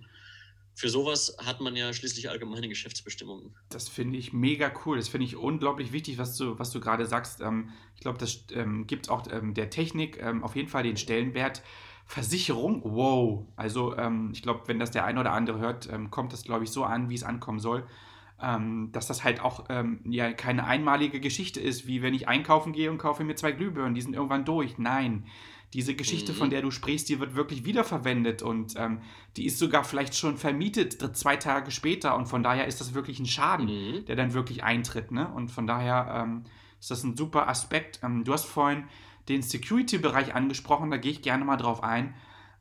für 0.74 0.89
sowas 0.89 1.36
hat 1.46 1.62
man 1.62 1.75
ja 1.75 1.94
schließlich 1.94 2.30
allgemeine 2.30 2.68
Geschäftsbestimmungen. 2.68 3.53
Das 3.70 3.89
finde 3.89 4.18
ich 4.18 4.34
mega 4.34 4.72
cool. 4.86 4.98
Das 4.98 5.10
finde 5.10 5.25
ich 5.25 5.36
unglaublich 5.36 5.91
wichtig, 5.91 6.18
was 6.18 6.38
du, 6.38 6.58
was 6.58 6.72
du 6.72 6.80
gerade 6.80 7.06
sagst. 7.06 7.41
Ähm, 7.41 7.70
ich 7.96 8.01
glaube, 8.01 8.18
das 8.18 8.46
ähm, 8.53 8.88
gibt 8.88 9.10
auch 9.10 9.27
ähm, 9.32 9.53
der 9.53 9.70
Technik 9.70 10.20
ähm, 10.22 10.44
auf 10.44 10.56
jeden 10.56 10.70
Fall 10.70 10.84
den 10.84 10.98
Stellenwert. 10.98 11.62
Versicherung, 12.06 12.82
wow. 12.84 13.46
Also 13.56 13.96
ähm, 13.98 14.32
ich 14.34 14.41
glaube, 14.41 14.63
wenn 14.68 14.80
das 14.80 14.91
der 14.91 15.06
eine 15.06 15.20
oder 15.20 15.34
andere 15.34 15.60
hört, 15.60 15.88
ähm, 15.91 16.10
kommt 16.10 16.34
das, 16.34 16.44
glaube 16.44 16.63
ich, 16.63 16.72
so 16.72 16.84
an, 16.84 17.10
wie 17.10 17.15
es 17.15 17.24
ankommen 17.24 17.60
soll. 17.60 17.88
dass 18.91 19.06
das 19.06 19.24
halt 19.24 19.39
auch 19.39 19.70
ja 20.03 20.34
keine 20.34 20.65
einmalige 20.65 21.20
Geschichte 21.20 21.60
ist, 21.60 21.86
wie 21.86 22.01
wenn 22.01 22.15
ich 22.15 22.27
einkaufen 22.27 22.74
gehe 22.74 22.89
und 22.89 22.98
kaufe 22.98 23.24
mir 23.24 23.36
zwei 23.36 23.51
Glühbirnen, 23.51 23.94
die 23.94 24.01
sind 24.01 24.15
irgendwann 24.15 24.46
durch. 24.46 24.80
Nein, 24.80 25.27
diese 25.73 25.95
Geschichte, 25.95 26.33
mhm. 26.33 26.37
von 26.37 26.49
der 26.49 26.61
du 26.61 26.71
sprichst, 26.71 27.07
die 27.07 27.19
wird 27.19 27.35
wirklich 27.35 27.63
wiederverwendet 27.63 28.41
und 28.41 28.73
ähm, 28.77 29.01
die 29.37 29.45
ist 29.45 29.57
sogar 29.57 29.83
vielleicht 29.83 30.15
schon 30.15 30.37
vermietet 30.37 30.97
zwei 31.15 31.37
Tage 31.37 31.71
später 31.71 32.15
und 32.15 32.25
von 32.25 32.43
daher 32.43 32.67
ist 32.67 32.81
das 32.81 32.93
wirklich 32.93 33.19
ein 33.19 33.25
Schaden, 33.25 33.67
mhm. 33.67 34.05
der 34.05 34.15
dann 34.15 34.33
wirklich 34.33 34.63
eintritt. 34.63 35.11
Ne? 35.11 35.31
Und 35.33 35.49
von 35.49 35.67
daher 35.67 36.23
ähm, 36.23 36.43
ist 36.79 36.91
das 36.91 37.03
ein 37.03 37.15
super 37.15 37.47
Aspekt. 37.47 38.01
Ähm, 38.03 38.25
du 38.25 38.33
hast 38.33 38.45
vorhin 38.45 38.83
den 39.29 39.41
Security-Bereich 39.41 40.35
angesprochen, 40.35 40.91
da 40.91 40.97
gehe 40.97 41.11
ich 41.11 41.21
gerne 41.21 41.45
mal 41.45 41.57
drauf 41.57 41.83
ein. 41.83 42.15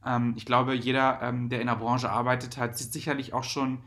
Ähm, 0.06 0.34
ich 0.36 0.46
glaube, 0.46 0.74
jeder, 0.74 1.20
ähm, 1.22 1.48
der 1.48 1.60
in 1.60 1.66
der 1.66 1.76
Branche 1.76 2.10
arbeitet, 2.10 2.58
hat 2.58 2.78
sicherlich 2.78 3.32
auch 3.32 3.44
schon 3.44 3.82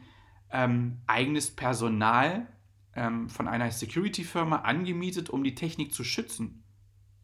ähm, 0.52 1.00
eigenes 1.08 1.52
Personal 1.52 2.48
von 2.96 3.48
einer 3.48 3.72
Security-Firma 3.72 4.58
angemietet, 4.58 5.32
um 5.32 5.44
die 5.44 5.56
Technik 5.56 5.96
zu 5.96 6.04
schützen. 6.04 6.63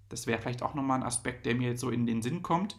Das 0.10 0.28
wäre 0.28 0.42
vielleicht 0.42 0.64
auch 0.64 0.74
nochmal 0.74 1.00
ein 1.00 1.06
Aspekt, 1.06 1.46
der 1.46 1.56
mir 1.56 1.70
jetzt 1.70 1.82
so 1.82 1.90
in 1.90 2.06
den 2.06 2.22
Sinn 2.22 2.42
kommt. 2.42 2.78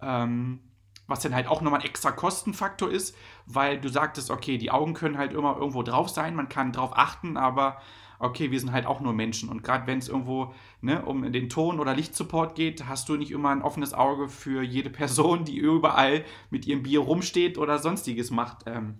Ähm, 0.00 0.60
was 1.08 1.20
dann 1.20 1.34
halt 1.34 1.48
auch 1.48 1.62
nochmal 1.62 1.80
ein 1.80 1.86
extra 1.86 2.12
Kostenfaktor 2.12 2.90
ist, 2.90 3.16
weil 3.46 3.80
du 3.80 3.88
sagtest, 3.88 4.30
okay, 4.30 4.58
die 4.58 4.70
Augen 4.70 4.92
können 4.92 5.16
halt 5.16 5.32
immer 5.32 5.56
irgendwo 5.56 5.82
drauf 5.82 6.10
sein, 6.10 6.36
man 6.36 6.50
kann 6.50 6.70
drauf 6.70 6.90
achten, 6.94 7.38
aber 7.38 7.80
okay, 8.18 8.50
wir 8.50 8.60
sind 8.60 8.72
halt 8.72 8.86
auch 8.86 9.00
nur 9.00 9.12
Menschen. 9.12 9.48
Und 9.48 9.62
gerade 9.62 9.86
wenn 9.86 9.98
es 9.98 10.08
irgendwo 10.08 10.54
ne, 10.80 11.04
um 11.04 11.32
den 11.32 11.48
Ton- 11.48 11.80
oder 11.80 11.94
Lichtsupport 11.94 12.54
geht, 12.54 12.86
hast 12.86 13.08
du 13.08 13.16
nicht 13.16 13.30
immer 13.30 13.50
ein 13.50 13.62
offenes 13.62 13.94
Auge 13.94 14.28
für 14.28 14.62
jede 14.62 14.90
Person, 14.90 15.44
die 15.44 15.56
überall 15.56 16.24
mit 16.50 16.66
ihrem 16.66 16.82
Bier 16.82 17.00
rumsteht 17.00 17.58
oder 17.58 17.78
sonstiges 17.78 18.30
macht. 18.30 18.64
Ähm, 18.66 18.98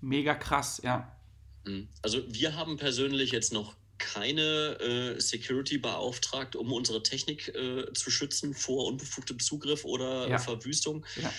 mega 0.00 0.34
krass, 0.34 0.80
ja. 0.84 1.16
Mhm. 1.64 1.88
Also 2.02 2.18
wir 2.28 2.56
haben 2.56 2.76
persönlich 2.76 3.32
jetzt 3.32 3.52
noch 3.52 3.74
keine 4.00 4.80
äh, 4.80 5.20
Security 5.20 5.78
beauftragt, 5.78 6.56
um 6.56 6.72
unsere 6.72 7.02
Technik 7.02 7.48
äh, 7.54 7.92
zu 7.92 8.10
schützen 8.10 8.54
vor 8.54 8.86
unbefugtem 8.86 9.38
Zugriff 9.38 9.84
oder 9.84 10.28
ja. 10.28 10.38
Verwüstung. 10.38 11.06
Ja. 11.22 11.32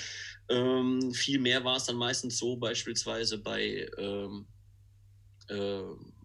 Ähm, 0.50 1.12
Vielmehr 1.14 1.66
war 1.66 1.76
es 1.76 1.86
dann 1.86 1.98
meistens 1.98 2.38
so, 2.38 2.56
beispielsweise 2.56 3.40
bei, 3.40 3.90
ähm, 3.98 4.48
äh, 5.50 5.82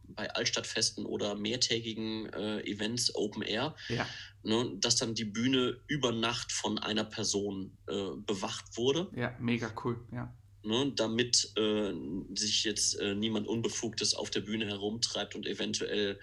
bei 0.08 0.30
Altstadtfesten 0.30 1.04
oder 1.06 1.34
mehrtägigen 1.34 2.26
äh, 2.32 2.60
Events 2.60 3.14
Open 3.14 3.42
Air, 3.42 3.74
ja. 3.88 4.06
ne, 4.42 4.72
dass 4.76 4.96
dann 4.96 5.14
die 5.14 5.24
Bühne 5.24 5.80
über 5.88 6.12
Nacht 6.12 6.52
von 6.52 6.78
einer 6.78 7.04
Person 7.04 7.76
äh, 7.88 8.10
bewacht 8.18 8.76
wurde. 8.76 9.10
Ja, 9.16 9.34
mega 9.40 9.72
cool, 9.82 9.98
ja 10.12 10.32
ne, 10.66 10.92
damit 10.94 11.52
äh, 11.56 11.92
sich 12.34 12.64
jetzt 12.64 12.98
äh, 12.98 13.14
niemand 13.14 13.46
Unbefugtes 13.46 14.14
auf 14.14 14.30
der 14.30 14.40
Bühne 14.40 14.66
herumtreibt 14.66 15.34
und 15.34 15.46
eventuell 15.46 16.18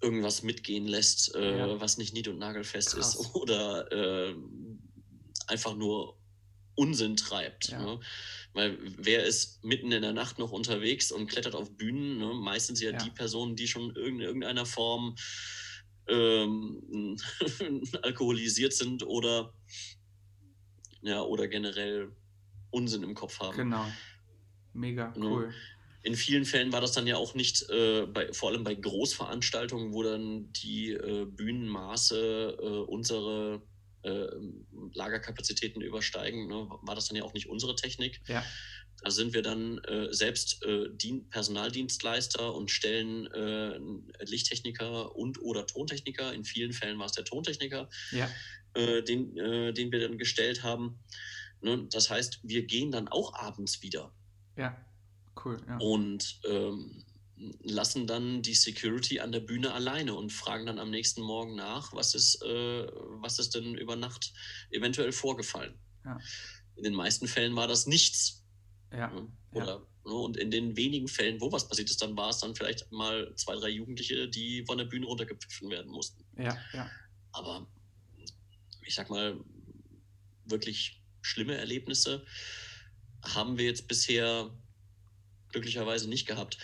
irgendwas 0.00 0.42
mitgehen 0.42 0.86
lässt, 0.86 1.34
äh, 1.34 1.58
ja. 1.58 1.80
was 1.80 1.96
nicht 1.96 2.12
nied- 2.12 2.28
und 2.28 2.38
nagelfest 2.38 2.94
Krass. 2.94 3.14
ist 3.14 3.34
oder 3.34 3.90
äh, 3.92 4.34
einfach 5.46 5.74
nur 5.74 6.18
Unsinn 6.74 7.16
treibt. 7.16 7.68
Ja. 7.68 7.82
Ne? 7.82 8.00
Weil 8.54 8.78
wer 8.96 9.24
ist 9.24 9.62
mitten 9.64 9.92
in 9.92 10.02
der 10.02 10.12
Nacht 10.12 10.38
noch 10.38 10.52
unterwegs 10.52 11.12
und 11.12 11.26
klettert 11.26 11.54
auf 11.54 11.76
Bühnen? 11.76 12.18
Ne? 12.18 12.34
Meistens 12.34 12.80
ja, 12.80 12.90
ja, 12.90 12.98
die 12.98 13.10
Personen, 13.10 13.56
die 13.56 13.68
schon 13.68 13.94
in 13.96 14.20
irgendeiner 14.20 14.66
Form 14.66 15.14
ähm, 16.08 17.16
alkoholisiert 18.02 18.72
sind 18.72 19.06
oder 19.06 19.54
ja, 21.02 21.22
oder 21.22 21.48
generell 21.48 22.12
Unsinn 22.72 23.04
im 23.04 23.14
Kopf 23.14 23.38
haben. 23.38 23.56
Genau. 23.56 23.86
Mega 24.72 25.12
cool. 25.16 25.52
In 26.02 26.16
vielen 26.16 26.44
Fällen 26.44 26.72
war 26.72 26.80
das 26.80 26.92
dann 26.92 27.06
ja 27.06 27.16
auch 27.16 27.34
nicht, 27.34 27.68
äh, 27.70 28.06
bei, 28.06 28.32
vor 28.32 28.50
allem 28.50 28.64
bei 28.64 28.74
Großveranstaltungen, 28.74 29.92
wo 29.92 30.02
dann 30.02 30.52
die 30.52 30.92
äh, 30.92 31.26
Bühnenmaße 31.26 32.58
äh, 32.60 32.66
unsere 32.90 33.62
äh, 34.02 34.26
Lagerkapazitäten 34.94 35.80
übersteigen, 35.80 36.48
ne, 36.48 36.68
war 36.82 36.96
das 36.96 37.06
dann 37.06 37.16
ja 37.16 37.22
auch 37.22 37.34
nicht 37.34 37.48
unsere 37.48 37.76
Technik. 37.76 38.20
Ja. 38.26 38.44
Da 39.04 39.10
sind 39.10 39.32
wir 39.32 39.42
dann 39.42 39.78
äh, 39.78 40.12
selbst 40.12 40.64
äh, 40.64 40.88
Personaldienstleister 41.30 42.52
und 42.52 42.70
stellen 42.70 43.28
Lichttechniker 44.20 45.14
und 45.14 45.40
oder 45.40 45.66
Tontechniker, 45.66 46.32
in 46.32 46.44
vielen 46.44 46.72
Fällen 46.72 46.98
war 46.98 47.06
es 47.06 47.12
der 47.12 47.24
Tontechniker, 47.24 47.88
ja. 48.10 48.28
den, 48.74 49.34
den 49.34 49.92
wir 49.92 50.00
dann 50.00 50.18
gestellt 50.18 50.62
haben 50.62 50.98
Ne? 51.00 51.40
Das 51.90 52.10
heißt, 52.10 52.40
wir 52.42 52.64
gehen 52.66 52.90
dann 52.90 53.08
auch 53.08 53.34
abends 53.34 53.82
wieder. 53.82 54.12
Ja, 54.56 54.76
cool. 55.44 55.62
Ja. 55.68 55.78
Und 55.78 56.40
ähm, 56.44 57.04
lassen 57.60 58.06
dann 58.06 58.42
die 58.42 58.54
Security 58.54 59.20
an 59.20 59.32
der 59.32 59.40
Bühne 59.40 59.72
alleine 59.72 60.14
und 60.14 60.32
fragen 60.32 60.66
dann 60.66 60.78
am 60.78 60.90
nächsten 60.90 61.22
Morgen 61.22 61.54
nach, 61.54 61.92
was 61.92 62.14
ist, 62.14 62.42
äh, 62.42 62.86
was 63.20 63.38
ist 63.38 63.54
denn 63.54 63.74
über 63.74 63.96
Nacht 63.96 64.32
eventuell 64.70 65.12
vorgefallen. 65.12 65.78
Ja. 66.04 66.18
In 66.76 66.84
den 66.84 66.94
meisten 66.94 67.26
Fällen 67.26 67.54
war 67.56 67.68
das 67.68 67.86
nichts. 67.86 68.44
Ja. 68.92 69.08
Ne? 69.10 69.28
Oder, 69.52 69.66
ja. 69.66 69.86
Ne? 70.04 70.14
Und 70.14 70.36
in 70.36 70.50
den 70.50 70.76
wenigen 70.76 71.08
Fällen, 71.08 71.40
wo 71.40 71.52
was 71.52 71.68
passiert 71.68 71.90
ist, 71.90 72.02
dann 72.02 72.16
war 72.16 72.30
es 72.30 72.38
dann 72.38 72.54
vielleicht 72.54 72.90
mal 72.90 73.34
zwei, 73.36 73.54
drei 73.56 73.68
Jugendliche, 73.68 74.28
die 74.28 74.64
von 74.64 74.78
der 74.78 74.84
Bühne 74.84 75.06
runtergepfiffen 75.06 75.70
werden 75.70 75.90
mussten. 75.90 76.24
Ja, 76.36 76.56
ja. 76.72 76.90
Aber 77.32 77.66
ich 78.84 78.94
sag 78.94 79.10
mal, 79.10 79.38
wirklich 80.44 81.01
schlimme 81.22 81.56
Erlebnisse 81.56 82.24
haben 83.22 83.56
wir 83.56 83.66
jetzt 83.66 83.88
bisher 83.88 84.50
glücklicherweise 85.52 86.08
nicht 86.08 86.26
gehabt, 86.26 86.58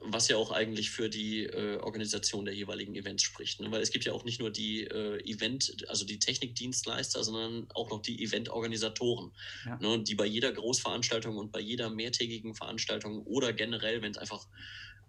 was 0.00 0.28
ja 0.28 0.36
auch 0.36 0.50
eigentlich 0.50 0.90
für 0.90 1.08
die 1.08 1.44
äh, 1.44 1.78
Organisation 1.78 2.44
der 2.44 2.54
jeweiligen 2.54 2.94
Events 2.94 3.22
spricht. 3.22 3.60
Ne? 3.60 3.70
Weil 3.70 3.80
es 3.80 3.90
gibt 3.90 4.04
ja 4.04 4.12
auch 4.12 4.24
nicht 4.24 4.40
nur 4.40 4.50
die 4.50 4.84
äh, 4.84 5.20
Event, 5.24 5.88
also 5.88 6.04
die 6.04 6.18
Technikdienstleister, 6.18 7.22
sondern 7.24 7.68
auch 7.72 7.90
noch 7.90 8.02
die 8.02 8.22
Eventorganisatoren, 8.22 9.30
ja. 9.64 9.78
ne? 9.78 10.02
die 10.02 10.16
bei 10.16 10.26
jeder 10.26 10.52
Großveranstaltung 10.52 11.36
und 11.36 11.52
bei 11.52 11.60
jeder 11.60 11.88
mehrtägigen 11.88 12.54
Veranstaltung 12.54 13.22
oder 13.22 13.52
generell, 13.52 14.02
wenn 14.02 14.10
es 14.10 14.18
einfach 14.18 14.46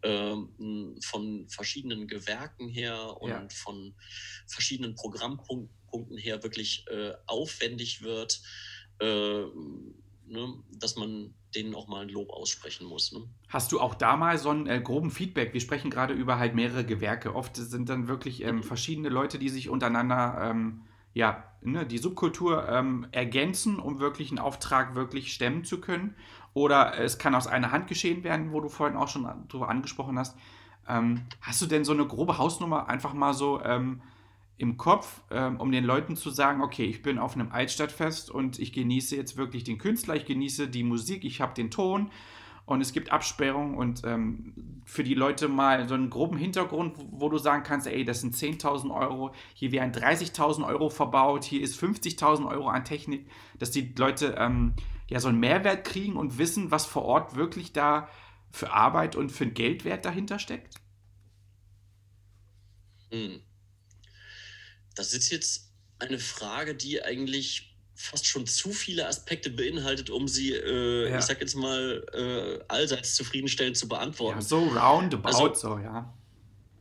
ähm, 0.03 0.99
von 1.01 1.47
verschiedenen 1.49 2.07
Gewerken 2.07 2.69
her 2.69 3.17
und 3.19 3.29
ja. 3.29 3.47
von 3.49 3.95
verschiedenen 4.47 4.95
Programmpunkten 4.95 6.17
her 6.17 6.43
wirklich 6.43 6.85
äh, 6.89 7.13
aufwendig 7.25 8.03
wird, 8.03 8.41
äh, 8.99 9.45
ne, 10.27 10.53
dass 10.79 10.95
man 10.95 11.33
denen 11.55 11.75
auch 11.75 11.87
mal 11.87 12.01
ein 12.01 12.09
Lob 12.09 12.31
aussprechen 12.31 12.87
muss. 12.87 13.11
Ne? 13.11 13.21
Hast 13.47 13.71
du 13.71 13.79
auch 13.79 13.93
da 13.93 14.17
mal 14.17 14.37
so 14.37 14.49
einen 14.49 14.67
äh, 14.67 14.81
groben 14.81 15.11
Feedback? 15.11 15.53
Wir 15.53 15.61
sprechen 15.61 15.91
gerade 15.91 16.13
über 16.13 16.39
halt 16.39 16.55
mehrere 16.55 16.85
Gewerke. 16.85 17.35
Oft 17.35 17.55
sind 17.55 17.89
dann 17.89 18.07
wirklich 18.07 18.43
ähm, 18.43 18.57
mhm. 18.57 18.63
verschiedene 18.63 19.09
Leute, 19.09 19.37
die 19.37 19.49
sich 19.49 19.69
untereinander 19.69 20.49
ähm, 20.49 20.81
ja, 21.13 21.43
ne, 21.61 21.85
die 21.85 21.99
Subkultur 21.99 22.67
ähm, 22.67 23.07
ergänzen, 23.11 23.79
um 23.79 23.99
wirklich 23.99 24.29
einen 24.29 24.39
Auftrag 24.39 24.95
wirklich 24.95 25.33
stemmen 25.33 25.63
zu 25.63 25.79
können. 25.79 26.15
Oder 26.53 26.99
es 26.99 27.17
kann 27.17 27.35
aus 27.35 27.47
einer 27.47 27.71
Hand 27.71 27.87
geschehen 27.87 28.23
werden, 28.23 28.51
wo 28.51 28.59
du 28.61 28.69
vorhin 28.69 28.97
auch 28.97 29.07
schon 29.07 29.27
drüber 29.47 29.69
angesprochen 29.69 30.17
hast. 30.17 30.35
Ähm, 30.87 31.21
hast 31.41 31.61
du 31.61 31.65
denn 31.65 31.85
so 31.85 31.93
eine 31.93 32.05
grobe 32.05 32.37
Hausnummer 32.37 32.89
einfach 32.89 33.13
mal 33.13 33.33
so 33.33 33.61
ähm, 33.61 34.01
im 34.57 34.77
Kopf, 34.77 35.21
ähm, 35.31 35.59
um 35.59 35.71
den 35.71 35.83
Leuten 35.83 36.15
zu 36.15 36.29
sagen, 36.29 36.61
okay, 36.61 36.85
ich 36.85 37.01
bin 37.01 37.17
auf 37.17 37.35
einem 37.35 37.51
Altstadtfest 37.51 38.29
und 38.29 38.59
ich 38.59 38.71
genieße 38.71 39.15
jetzt 39.15 39.35
wirklich 39.37 39.63
den 39.63 39.77
Künstler, 39.77 40.15
ich 40.15 40.25
genieße 40.25 40.67
die 40.67 40.83
Musik, 40.83 41.25
ich 41.25 41.41
habe 41.41 41.53
den 41.53 41.71
Ton 41.71 42.11
und 42.65 42.79
es 42.79 42.93
gibt 42.93 43.11
Absperrungen 43.11 43.75
und 43.75 44.03
ähm, 44.05 44.81
für 44.85 45.03
die 45.03 45.15
Leute 45.15 45.47
mal 45.47 45.87
so 45.87 45.95
einen 45.95 46.09
groben 46.09 46.37
Hintergrund, 46.37 46.95
wo, 47.11 47.29
du 47.29 47.37
sagen 47.37 47.63
kannst, 47.63 47.87
ey, 47.87 48.05
das 48.05 48.21
sind 48.21 48.35
10.000 48.35 48.93
Euro, 48.93 49.33
hier 49.53 49.71
werden 49.71 49.91
30.000 49.91 50.65
Euro 50.65 50.89
verbaut, 50.89 51.43
hier 51.43 51.61
ist 51.61 51.81
50.000 51.81 52.47
Euro 52.47 52.69
an 52.69 52.85
Technik, 52.85 53.27
dass 53.59 53.71
die 53.71 53.93
Leute 53.97 54.35
ähm, 54.37 54.75
ja 55.09 55.19
so 55.19 55.27
einen 55.27 55.39
Mehrwert 55.39 55.83
kriegen 55.83 56.15
und 56.15 56.37
wissen, 56.37 56.71
was 56.71 56.85
vor 56.85 57.03
Ort 57.03 57.35
wirklich 57.35 57.73
da 57.73 58.07
für 58.51 58.71
Arbeit 58.71 59.15
und 59.15 59.31
für 59.31 59.47
Geldwert 59.47 60.05
dahinter 60.05 60.39
steckt? 60.39 60.75
Hm. 63.11 63.41
Das 64.95 65.13
ist 65.13 65.31
jetzt 65.31 65.71
eine 65.99 66.19
Frage, 66.19 66.75
die 66.75 67.01
eigentlich 67.03 67.75
fast 67.95 68.25
schon 68.25 68.47
zu 68.47 68.71
viele 68.71 69.07
Aspekte 69.07 69.49
beinhaltet, 69.49 70.09
um 70.09 70.27
sie, 70.27 70.51
äh, 70.51 71.09
ja. 71.09 71.19
ich 71.19 71.25
sag 71.25 71.41
jetzt 71.41 71.55
mal, 71.55 72.03
äh, 72.13 72.63
allseits 72.67 73.15
zufriedenstellend 73.15 73.77
zu 73.77 73.87
beantworten. 73.87 74.39
Ja, 74.39 74.41
so 74.41 74.63
roundabout, 74.63 75.27
also, 75.27 75.53
so, 75.53 75.77
ja. 75.77 76.13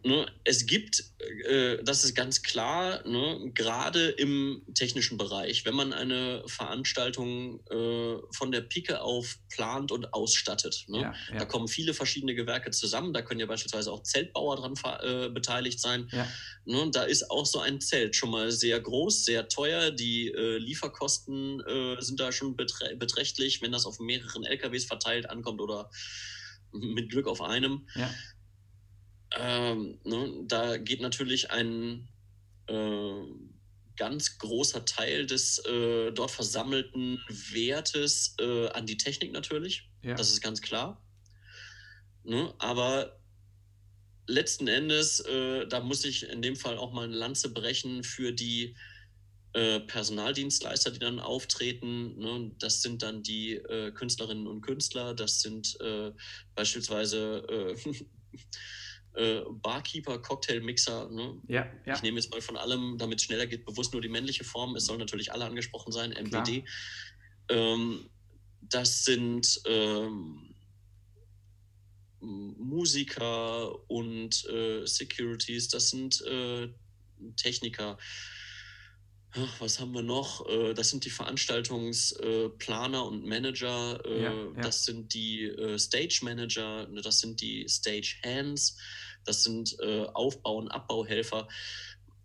Ne, 0.05 0.27
es 0.43 0.67
gibt, 0.67 1.05
äh, 1.47 1.79
das 1.85 2.03
ist 2.03 2.17
ganz 2.17 2.43
klar, 2.43 3.07
ne, 3.07 3.53
gerade 3.55 4.09
im 4.09 4.63
technischen 4.75 5.17
Bereich, 5.17 5.65
wenn 5.65 5.75
man 5.75 5.93
eine 5.93 6.43
Veranstaltung 6.47 7.61
äh, 7.71 8.17
von 8.33 8.51
der 8.51 8.63
Pike 8.63 9.01
auf 9.01 9.39
plant 9.49 9.93
und 9.93 10.13
ausstattet, 10.13 10.87
ne, 10.89 11.03
ja, 11.03 11.15
ja. 11.31 11.39
da 11.39 11.45
kommen 11.45 11.69
viele 11.69 11.95
verschiedene 11.95 12.35
Gewerke 12.35 12.73
zusammen, 12.73 13.13
da 13.13 13.23
können 13.23 13.39
ja 13.39 13.47
beispielsweise 13.47 13.93
auch 13.93 14.03
Zeltbauer 14.03 14.57
dran 14.57 14.75
äh, 15.03 15.29
beteiligt 15.29 15.79
sein. 15.79 16.09
Ja. 16.11 16.27
Ne, 16.65 16.91
da 16.91 17.05
ist 17.05 17.31
auch 17.31 17.47
so 17.47 17.61
ein 17.61 17.81
Zelt 17.81 18.17
schon 18.17 18.31
mal 18.31 18.51
sehr 18.51 18.81
groß, 18.81 19.25
sehr 19.25 19.49
teuer, 19.49 19.93
die 19.93 20.33
äh, 20.33 20.59
Lieferkosten 20.59 21.61
äh, 21.61 22.03
sind 22.03 22.19
da 22.19 22.33
schon 22.33 22.57
beträ 22.57 22.97
beträchtlich, 22.97 23.63
wenn 23.63 23.71
das 23.71 23.87
auf 23.87 24.01
mehreren 24.01 24.45
LKWs 24.45 24.85
verteilt 24.85 25.31
ankommt 25.31 25.61
oder 25.61 25.91
mit 26.73 27.11
Glück 27.11 27.29
auf 27.29 27.41
einem. 27.41 27.87
Ja 27.95 28.11
ähm, 29.39 29.99
ne, 30.05 30.45
da 30.47 30.77
geht 30.77 31.01
natürlich 31.01 31.51
ein 31.51 32.09
äh, 32.67 33.23
ganz 33.97 34.39
großer 34.39 34.85
Teil 34.85 35.27
des 35.27 35.59
äh, 35.61 36.13
dort 36.13 36.31
versammelten 36.31 37.21
Wertes 37.53 38.35
äh, 38.41 38.69
an 38.71 38.87
die 38.87 38.97
Technik 38.97 39.33
natürlich. 39.33 39.89
Ja. 40.03 40.15
Das 40.15 40.31
ist 40.31 40.41
ganz 40.41 40.61
klar. 40.61 41.03
Ne, 42.25 42.55
aber 42.59 43.19
letzten 44.27 44.69
Endes, 44.69 45.21
äh, 45.21 45.67
da 45.67 45.81
muss 45.81 46.05
ich 46.05 46.29
in 46.29 46.43
dem 46.43 46.57
Fall 46.57 46.79
auch 46.79 46.93
mal 46.93 47.05
eine 47.05 47.17
Lanze 47.17 47.53
brechen 47.53 48.05
für 48.05 48.33
die 48.33 48.77
äh, 49.55 49.81
Personaldienstleister, 49.81 50.93
die 50.93 50.99
dann 50.99 51.21
auftreten. 51.21 52.19
Ne? 52.19 52.53
Das 52.59 52.81
sind 52.83 53.03
dann 53.03 53.23
die 53.23 53.55
äh, 53.55 53.93
Künstlerinnen 53.93 54.47
und 54.47 54.63
Künstler, 54.63 55.15
das 55.15 55.41
sind 55.41 55.77
beispielsweise 56.55 57.77
äh, 59.15 59.41
Barkeeper, 59.51 60.19
Cocktailmixer. 60.19 61.09
Ne? 61.11 61.41
Ja, 61.49 61.67
ja. 61.87 61.95
Ich 61.95 62.03
nehme 62.03 62.19
jetzt 62.19 62.31
mal 62.31 62.41
von 62.41 62.57
allem, 62.57 62.97
damit 62.99 63.19
es 63.19 63.25
schneller 63.25 63.47
geht, 63.47 63.65
bewusst 63.65 63.93
nur 63.93 64.03
die 64.03 64.09
männliche 64.09 64.45
Form. 64.45 64.75
Es 64.77 64.87
sollen 64.87 65.01
natürlich 65.01 65.33
alle 65.33 65.45
angesprochen 65.45 65.93
sein, 65.93 66.13
MBD. 66.13 66.65
Ähm, 67.49 68.09
das 68.61 69.05
sind 69.05 69.61
ähm, 69.67 70.55
Musiker 72.21 73.91
und 73.91 74.47
äh, 74.49 74.87
Securities, 74.87 75.69
das 75.69 75.91
sind 75.91 76.23
äh, 76.23 76.69
Techniker. 77.37 77.99
Was 79.59 79.81
haben 79.81 79.95
wir 79.95 80.03
noch? 80.03 80.47
Äh, 80.49 80.75
das 80.75 80.91
sind 80.91 81.05
die 81.05 81.11
Veranstaltungsplaner 81.11 82.99
äh, 82.99 83.07
und 83.07 83.25
Manager. 83.25 84.05
Äh, 84.05 84.23
ja, 84.23 84.33
ja. 84.33 84.61
Das 84.61 84.85
sind 84.85 85.15
die 85.15 85.51
Stage 85.79 86.21
Manager. 86.23 86.87
Ne, 86.89 87.01
das 87.01 87.21
sind 87.21 87.41
die 87.41 87.67
Stage 87.69 88.17
Hands 88.25 88.77
das 89.25 89.43
sind 89.43 89.77
äh, 89.81 90.05
Aufbau- 90.15 90.57
und 90.59 90.69
Abbauhelfer. 90.69 91.49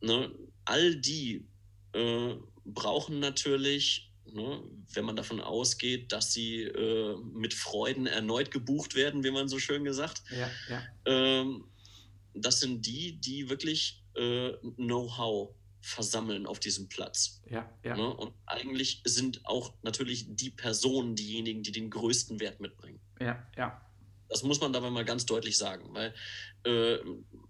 Ne? 0.01 0.31
All 0.65 0.95
die 0.95 1.45
äh, 1.93 2.35
brauchen 2.65 3.19
natürlich, 3.19 4.11
ne, 4.25 4.63
wenn 4.93 5.05
man 5.05 5.15
davon 5.15 5.41
ausgeht, 5.41 6.11
dass 6.11 6.33
sie 6.33 6.63
äh, 6.63 7.17
mit 7.33 7.53
Freuden 7.53 8.07
erneut 8.07 8.51
gebucht 8.51 8.95
werden, 8.95 9.23
wie 9.23 9.31
man 9.31 9.47
so 9.47 9.59
schön 9.59 9.83
gesagt. 9.83 10.23
Ja. 10.69 10.81
Ähm, 11.05 11.65
das 12.33 12.59
sind 12.59 12.85
die, 12.85 13.19
die 13.19 13.49
wirklich 13.49 14.03
äh, 14.15 14.53
Know-how 14.75 15.55
versammeln 15.81 16.45
auf 16.45 16.59
diesem 16.59 16.89
Platz. 16.89 17.41
Ja, 17.49 17.69
ja. 17.83 17.95
Ne? 17.95 18.13
Und 18.15 18.33
eigentlich 18.45 19.01
sind 19.05 19.45
auch 19.45 19.73
natürlich 19.83 20.25
die 20.29 20.49
Personen 20.49 21.15
diejenigen, 21.15 21.63
die 21.63 21.71
den 21.71 21.89
größten 21.89 22.39
Wert 22.39 22.59
mitbringen. 22.59 22.99
Ja, 23.19 23.47
ja. 23.55 23.81
Das 24.29 24.43
muss 24.43 24.59
man 24.59 24.73
dabei 24.73 24.89
mal 24.89 25.05
ganz 25.05 25.25
deutlich 25.25 25.57
sagen, 25.57 25.93
weil 25.93 26.13
äh, 26.65 26.97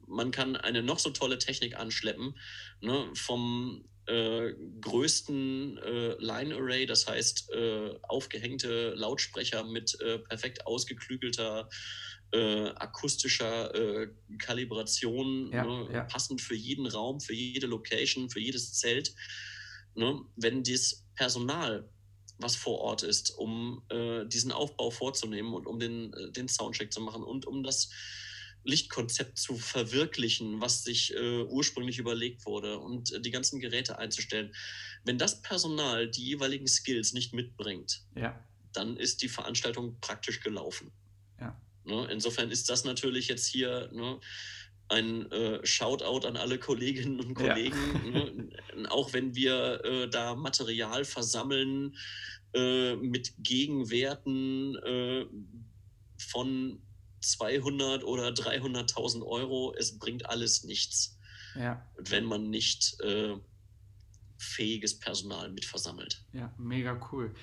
man 0.06 0.32
kann 0.32 0.56
eine 0.56 0.84
noch 0.84 1.00
so 1.00 1.10
tolle 1.10 1.40
Technik 1.40 1.76
anschleppen, 1.76 2.38
ne, 2.82 3.10
vom 3.16 3.84
äh, 4.08 4.54
größten 4.82 5.78
äh, 5.80 6.16
Line 6.20 6.56
Array, 6.56 6.86
das 6.86 7.08
heißt 7.08 7.52
äh, 7.52 7.96
aufgehängte 8.04 8.94
Lautsprecher 8.96 9.64
mit 9.64 10.00
äh, 10.02 10.20
perfekt 10.20 10.66
ausgeklügelter 10.66 11.70
äh, 12.32 12.70
akustischer 12.70 14.08
Kalibration, 14.38 15.52
ja, 15.52 15.64
ne, 15.64 15.90
ja. 15.94 16.04
passend 16.04 16.42
für 16.42 16.56
jeden 16.56 16.88
Raum, 16.88 17.20
für 17.20 17.34
jede 17.34 17.68
Location, 17.68 18.30
für 18.30 18.40
jedes 18.40 18.74
Zelt. 18.74 19.14
Ne, 19.96 20.22
wenn 20.36 20.64
das 20.64 21.06
Personal 21.16 21.90
was 22.40 22.56
vor 22.56 22.80
Ort 22.80 23.04
ist, 23.04 23.32
um 23.38 23.84
äh, 23.90 24.26
diesen 24.26 24.52
Aufbau 24.52 24.92
vorzunehmen 24.92 25.54
und 25.54 25.66
um 25.66 25.80
den, 25.80 26.14
äh, 26.14 26.32
den 26.32 26.48
Soundcheck 26.48 26.94
zu 26.94 27.02
machen 27.02 27.24
und 27.24 27.46
um 27.46 27.64
das 27.64 27.90
Lichtkonzept 28.64 29.38
zu 29.38 29.56
verwirklichen, 29.56 30.62
was 30.62 30.84
sich 30.84 31.14
äh, 31.16 31.44
ursprünglich 31.44 32.00
überlegt 32.00 32.46
wurde 32.46 32.80
und 32.80 33.12
äh, 33.12 33.22
die 33.22 33.32
ganzen 33.32 33.60
Geräte 33.60 33.98
einzustellen. 33.98 34.54
Wenn 35.04 35.18
das 35.18 35.42
Personal 35.42 36.10
die 36.10 36.26
jeweiligen 36.26 36.68
Skills 36.68 37.14
nicht 37.14 37.34
mitbringt, 37.34 38.04
ja. 38.16 38.40
dann 38.74 38.98
ist 38.98 39.22
die 39.22 39.30
Veranstaltung 39.30 40.00
praktisch 40.02 40.42
gelaufen. 40.42 40.92
Ja. 41.40 41.60
Ne? 41.88 42.08
Insofern 42.12 42.52
ist 42.52 42.70
das 42.70 42.84
natürlich 42.84 43.28
jetzt 43.28 43.48
hier 43.48 43.90
ne, 43.92 44.20
ein 44.90 45.32
äh, 45.32 45.66
Shoutout 45.66 46.28
an 46.28 46.38
alle 46.38 46.60
Kolleginnen 46.60 47.20
und 47.20 47.34
Kollegen. 47.34 47.78
Ja. 48.14 48.26
Ne? 48.76 48.90
Auch 48.90 49.14
wenn 49.14 49.36
wir 49.36 49.84
äh, 49.84 50.10
da 50.10 50.36
Material 50.36 51.06
versammeln 51.06 51.96
äh, 52.54 52.96
mit 52.96 53.34
Gegenwerten 53.40 54.76
äh, 54.76 55.26
von 56.18 56.82
200 57.22 58.04
oder 58.04 58.30
300.000 58.30 59.26
Euro, 59.26 59.74
es 59.78 59.98
bringt 60.00 60.30
alles 60.30 60.64
nichts, 60.64 61.20
ja. 61.56 61.86
wenn 61.98 62.26
man 62.26 62.50
nicht 62.50 63.00
äh, 63.02 63.36
fähiges 64.38 65.00
Personal 65.00 65.52
mit 65.52 65.66
versammelt. 65.66 66.24
Ja, 66.32 66.54
mega 66.58 67.00
cool. 67.12 67.34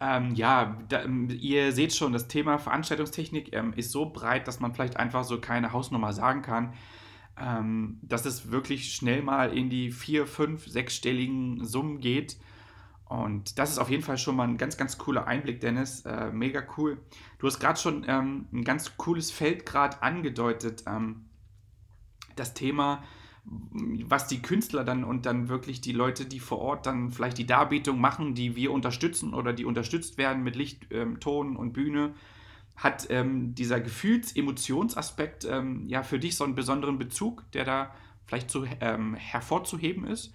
Ähm, 0.00 0.34
ja, 0.34 0.76
da, 0.88 1.02
ähm, 1.02 1.28
ihr 1.30 1.72
seht 1.72 1.94
schon, 1.94 2.12
das 2.12 2.28
Thema 2.28 2.58
Veranstaltungstechnik 2.58 3.54
ähm, 3.54 3.72
ist 3.74 3.92
so 3.92 4.06
breit, 4.06 4.48
dass 4.48 4.60
man 4.60 4.74
vielleicht 4.74 4.96
einfach 4.96 5.24
so 5.24 5.40
keine 5.40 5.72
Hausnummer 5.72 6.12
sagen 6.12 6.42
kann. 6.42 6.74
Ähm, 7.36 7.98
dass 8.02 8.26
es 8.26 8.52
wirklich 8.52 8.94
schnell 8.94 9.22
mal 9.22 9.56
in 9.56 9.68
die 9.68 9.90
vier, 9.90 10.26
fünf, 10.26 10.68
sechsstelligen 10.68 11.64
Summen 11.64 12.00
geht. 12.00 12.36
Und 13.06 13.58
das 13.58 13.70
ist 13.70 13.78
auf 13.78 13.90
jeden 13.90 14.02
Fall 14.02 14.18
schon 14.18 14.36
mal 14.36 14.48
ein 14.48 14.56
ganz, 14.56 14.76
ganz 14.76 14.98
cooler 14.98 15.26
Einblick, 15.26 15.60
Dennis. 15.60 16.02
Äh, 16.02 16.30
mega 16.30 16.62
cool. 16.76 16.98
Du 17.38 17.46
hast 17.46 17.60
gerade 17.60 17.78
schon 17.78 18.04
ähm, 18.08 18.46
ein 18.52 18.64
ganz 18.64 18.96
cooles 18.96 19.30
Feld 19.30 19.66
gerade 19.66 20.02
angedeutet. 20.02 20.84
Ähm, 20.86 21.26
das 22.36 22.54
Thema, 22.54 23.02
was 23.46 24.26
die 24.26 24.40
Künstler 24.40 24.84
dann 24.84 25.04
und 25.04 25.26
dann 25.26 25.48
wirklich 25.48 25.80
die 25.80 25.92
Leute, 25.92 26.24
die 26.24 26.40
vor 26.40 26.58
Ort 26.58 26.86
dann 26.86 27.10
vielleicht 27.10 27.36
die 27.36 27.46
Darbietung 27.46 28.00
machen, 28.00 28.34
die 28.34 28.56
wir 28.56 28.72
unterstützen 28.72 29.34
oder 29.34 29.52
die 29.52 29.66
unterstützt 29.66 30.16
werden 30.16 30.42
mit 30.42 30.56
Licht, 30.56 30.86
ähm, 30.90 31.20
Ton 31.20 31.56
und 31.56 31.72
Bühne, 31.72 32.14
hat 32.76 33.06
ähm, 33.10 33.54
dieser 33.54 33.80
Gefühls-Emotionsaspekt 33.80 35.44
ähm, 35.44 35.86
ja 35.86 36.02
für 36.02 36.18
dich 36.18 36.36
so 36.36 36.44
einen 36.44 36.54
besonderen 36.54 36.98
Bezug, 36.98 37.44
der 37.52 37.64
da 37.64 37.94
vielleicht 38.26 38.50
zu, 38.50 38.64
ähm, 38.80 39.14
hervorzuheben 39.14 40.06
ist? 40.06 40.32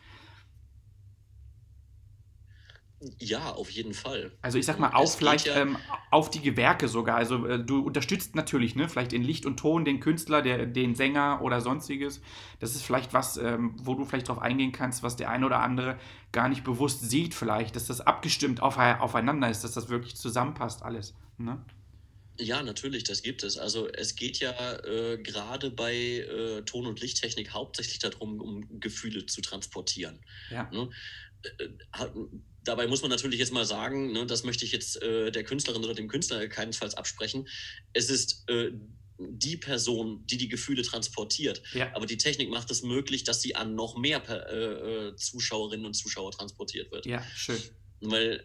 Ja, 3.18 3.52
auf 3.52 3.70
jeden 3.70 3.94
Fall. 3.94 4.32
Also 4.42 4.58
ich 4.58 4.66
sag 4.66 4.78
mal, 4.78 4.90
auf 4.90 5.16
vielleicht 5.16 5.48
ja 5.48 5.56
ähm, 5.56 5.78
auf 6.12 6.30
die 6.30 6.42
Gewerke 6.42 6.90
sogar. 6.90 7.16
Also 7.16 7.46
äh, 7.46 7.64
du 7.64 7.82
unterstützt 7.82 8.36
natürlich, 8.36 8.76
ne, 8.76 8.90
vielleicht 8.90 9.14
in 9.14 9.24
Licht 9.24 9.46
und 9.46 9.58
Ton 9.58 9.86
den 9.86 10.02
Künstler, 10.02 10.42
der, 10.42 10.66
den 10.66 10.96
Sänger 10.96 11.42
oder 11.42 11.62
sonstiges. 11.62 12.22
Das 12.60 12.76
ist 12.76 12.82
vielleicht 12.82 13.14
was, 13.14 13.38
ähm, 13.38 13.76
wo 13.82 13.96
du 13.96 14.04
vielleicht 14.04 14.28
drauf 14.28 14.40
eingehen 14.40 14.74
kannst, 14.74 15.02
was 15.02 15.16
der 15.16 15.30
eine 15.30 15.46
oder 15.46 15.62
andere 15.62 15.98
gar 16.34 16.50
nicht 16.50 16.66
bewusst 16.66 17.10
sieht, 17.10 17.34
vielleicht, 17.34 17.76
dass 17.78 17.88
das 17.88 18.02
abgestimmt 18.02 18.62
auf, 18.62 18.78
aufeinander 18.78 19.50
ist, 19.50 19.64
dass 19.64 19.74
das 19.74 19.88
wirklich 19.88 20.18
zusammenpasst, 20.18 20.84
alles. 20.84 21.16
Ne? 21.38 21.64
Ja, 22.38 22.64
natürlich, 22.64 23.04
das 23.04 23.22
gibt 23.22 23.44
es. 23.44 23.58
Also 23.58 23.88
es 23.88 24.16
geht 24.16 24.40
ja 24.40 24.78
äh, 24.84 25.18
gerade 25.18 25.72
bei 25.72 25.96
äh, 25.96 26.62
Ton- 26.64 26.86
und 26.86 27.02
Lichttechnik 27.02 27.54
hauptsächlich 27.54 28.00
darum, 28.00 28.42
um 28.42 28.80
Gefühle 28.80 29.26
zu 29.26 29.42
transportieren. 29.42 30.20
Ja. 30.50 30.70
Ne? 30.72 30.90
Äh, 32.70 32.74
äh, 32.74 32.76
dabei 32.76 32.88
muss 32.88 33.02
man 33.02 33.12
natürlich 33.12 33.40
jetzt 33.40 33.52
mal 33.52 33.66
sagen, 33.66 34.12
ne, 34.12 34.26
das 34.26 34.44
möchte 34.44 34.66
ich 34.66 34.72
jetzt 34.72 35.02
äh, 35.02 35.32
der 35.32 35.44
Künstlerin 35.44 35.84
oder 35.84 35.94
dem 35.94 36.08
Künstler 36.08 36.48
keinesfalls 36.48 36.96
absprechen. 36.96 37.48
Es 37.94 38.10
ist 38.10 38.48
äh, 38.50 38.72
die 39.18 39.58
Person, 39.58 40.26
die 40.28 40.38
die 40.38 40.48
Gefühle 40.48 40.82
transportiert. 40.82 41.62
Ja. 41.74 41.94
Aber 41.94 42.06
die 42.06 42.18
Technik 42.18 42.50
macht 42.50 42.72
es 42.72 42.84
möglich, 42.84 43.24
dass 43.24 43.42
sie 43.42 43.56
an 43.56 43.76
noch 43.76 43.98
mehr 43.98 44.22
äh, 44.30 45.16
Zuschauerinnen 45.16 45.86
und 45.86 45.94
Zuschauer 45.94 46.32
transportiert 46.32 46.92
wird. 46.92 47.06
Ja, 47.06 47.24
schön. 47.36 47.62
Weil, 48.00 48.44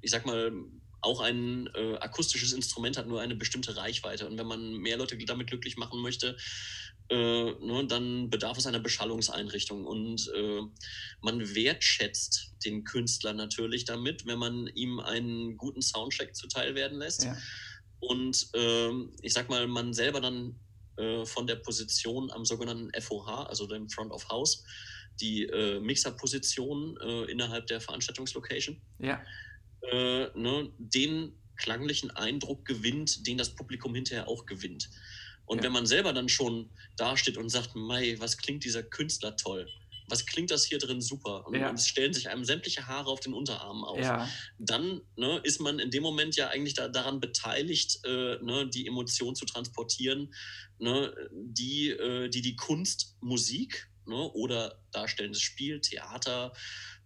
ich 0.00 0.10
sag 0.10 0.26
mal, 0.26 0.52
auch 1.04 1.20
ein 1.20 1.68
äh, 1.74 1.96
akustisches 1.98 2.52
Instrument 2.52 2.96
hat 2.96 3.06
nur 3.06 3.20
eine 3.20 3.36
bestimmte 3.36 3.76
Reichweite. 3.76 4.26
Und 4.26 4.38
wenn 4.38 4.46
man 4.46 4.76
mehr 4.78 4.96
Leute 4.96 5.16
damit 5.18 5.48
glücklich 5.48 5.76
machen 5.76 6.00
möchte, 6.00 6.36
äh, 7.10 7.16
ne, 7.52 7.86
dann 7.86 8.30
bedarf 8.30 8.56
es 8.58 8.66
einer 8.66 8.80
Beschallungseinrichtung. 8.80 9.84
Und 9.84 10.30
äh, 10.34 10.60
man 11.20 11.54
wertschätzt 11.54 12.54
den 12.64 12.84
Künstler 12.84 13.34
natürlich 13.34 13.84
damit, 13.84 14.26
wenn 14.26 14.38
man 14.38 14.66
ihm 14.68 15.00
einen 15.00 15.56
guten 15.56 15.82
Soundcheck 15.82 16.34
zuteil 16.34 16.74
werden 16.74 16.98
lässt. 16.98 17.24
Ja. 17.24 17.36
Und 18.00 18.48
ähm, 18.54 19.12
ich 19.22 19.32
sag 19.32 19.48
mal, 19.48 19.66
man 19.66 19.92
selber 19.92 20.20
dann 20.20 20.58
äh, 20.96 21.24
von 21.24 21.46
der 21.46 21.56
Position 21.56 22.30
am 22.30 22.44
sogenannten 22.44 22.90
FOH, 23.00 23.46
also 23.48 23.66
dem 23.66 23.88
Front 23.88 24.12
of 24.12 24.28
House, 24.28 24.64
die 25.20 25.44
äh, 25.44 25.80
Mixerposition 25.80 26.98
äh, 27.00 27.24
innerhalb 27.30 27.66
der 27.66 27.80
Veranstaltungslocation. 27.80 28.80
Ja 28.98 29.22
äh, 29.90 30.26
ne, 30.34 30.70
den 30.78 31.32
klanglichen 31.56 32.10
Eindruck 32.10 32.64
gewinnt, 32.64 33.26
den 33.26 33.38
das 33.38 33.54
Publikum 33.54 33.94
hinterher 33.94 34.28
auch 34.28 34.46
gewinnt. 34.46 34.90
Und 35.46 35.58
ja. 35.58 35.64
wenn 35.64 35.72
man 35.72 35.86
selber 35.86 36.12
dann 36.12 36.28
schon 36.28 36.70
dasteht 36.96 37.36
und 37.36 37.48
sagt, 37.48 37.74
Mai, 37.74 38.16
was 38.18 38.38
klingt 38.38 38.64
dieser 38.64 38.82
Künstler 38.82 39.36
toll? 39.36 39.68
Was 40.08 40.26
klingt 40.26 40.50
das 40.50 40.66
hier 40.66 40.78
drin 40.78 41.00
super? 41.00 41.46
Und, 41.46 41.54
ja. 41.54 41.72
es 41.72 41.86
stellen 41.86 42.12
sich 42.12 42.28
einem 42.28 42.44
sämtliche 42.44 42.86
Haare 42.86 43.08
auf 43.08 43.20
den 43.20 43.32
Unterarmen 43.32 43.84
auf. 43.84 43.98
Ja. 43.98 44.28
Dann 44.58 45.00
ne, 45.16 45.40
ist 45.44 45.60
man 45.60 45.78
in 45.78 45.90
dem 45.90 46.02
Moment 46.02 46.36
ja 46.36 46.48
eigentlich 46.48 46.74
da, 46.74 46.88
daran 46.88 47.20
beteiligt, 47.20 48.00
äh, 48.04 48.36
ne, 48.42 48.68
die 48.68 48.86
Emotion 48.86 49.34
zu 49.34 49.46
transportieren, 49.46 50.34
ne, 50.78 51.14
die, 51.32 51.90
äh, 51.90 52.28
die 52.28 52.42
die 52.42 52.56
Kunst, 52.56 53.16
Musik 53.20 53.88
ne, 54.06 54.30
oder 54.32 54.78
darstellendes 54.92 55.40
Spiel, 55.40 55.80
Theater, 55.80 56.52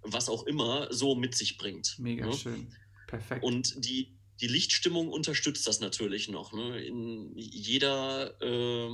was 0.02 0.28
auch 0.28 0.46
immer, 0.46 0.92
so 0.92 1.14
mit 1.14 1.34
sich 1.34 1.58
bringt. 1.58 1.96
Mega 1.98 2.26
ne? 2.26 2.32
schön. 2.32 2.74
Perfekt. 3.06 3.42
Und 3.42 3.84
die, 3.84 4.16
die 4.40 4.48
Lichtstimmung 4.48 5.08
unterstützt 5.08 5.66
das 5.66 5.80
natürlich 5.80 6.28
noch. 6.28 6.52
Ne? 6.52 6.80
In 6.84 7.32
jeder, 7.37 8.40
äh, 8.40 8.90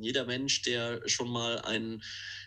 jeder 0.00 0.24
Mensch, 0.24 0.62
der 0.62 1.06
schon 1.08 1.30
mal 1.30 1.60
ein 1.60 2.02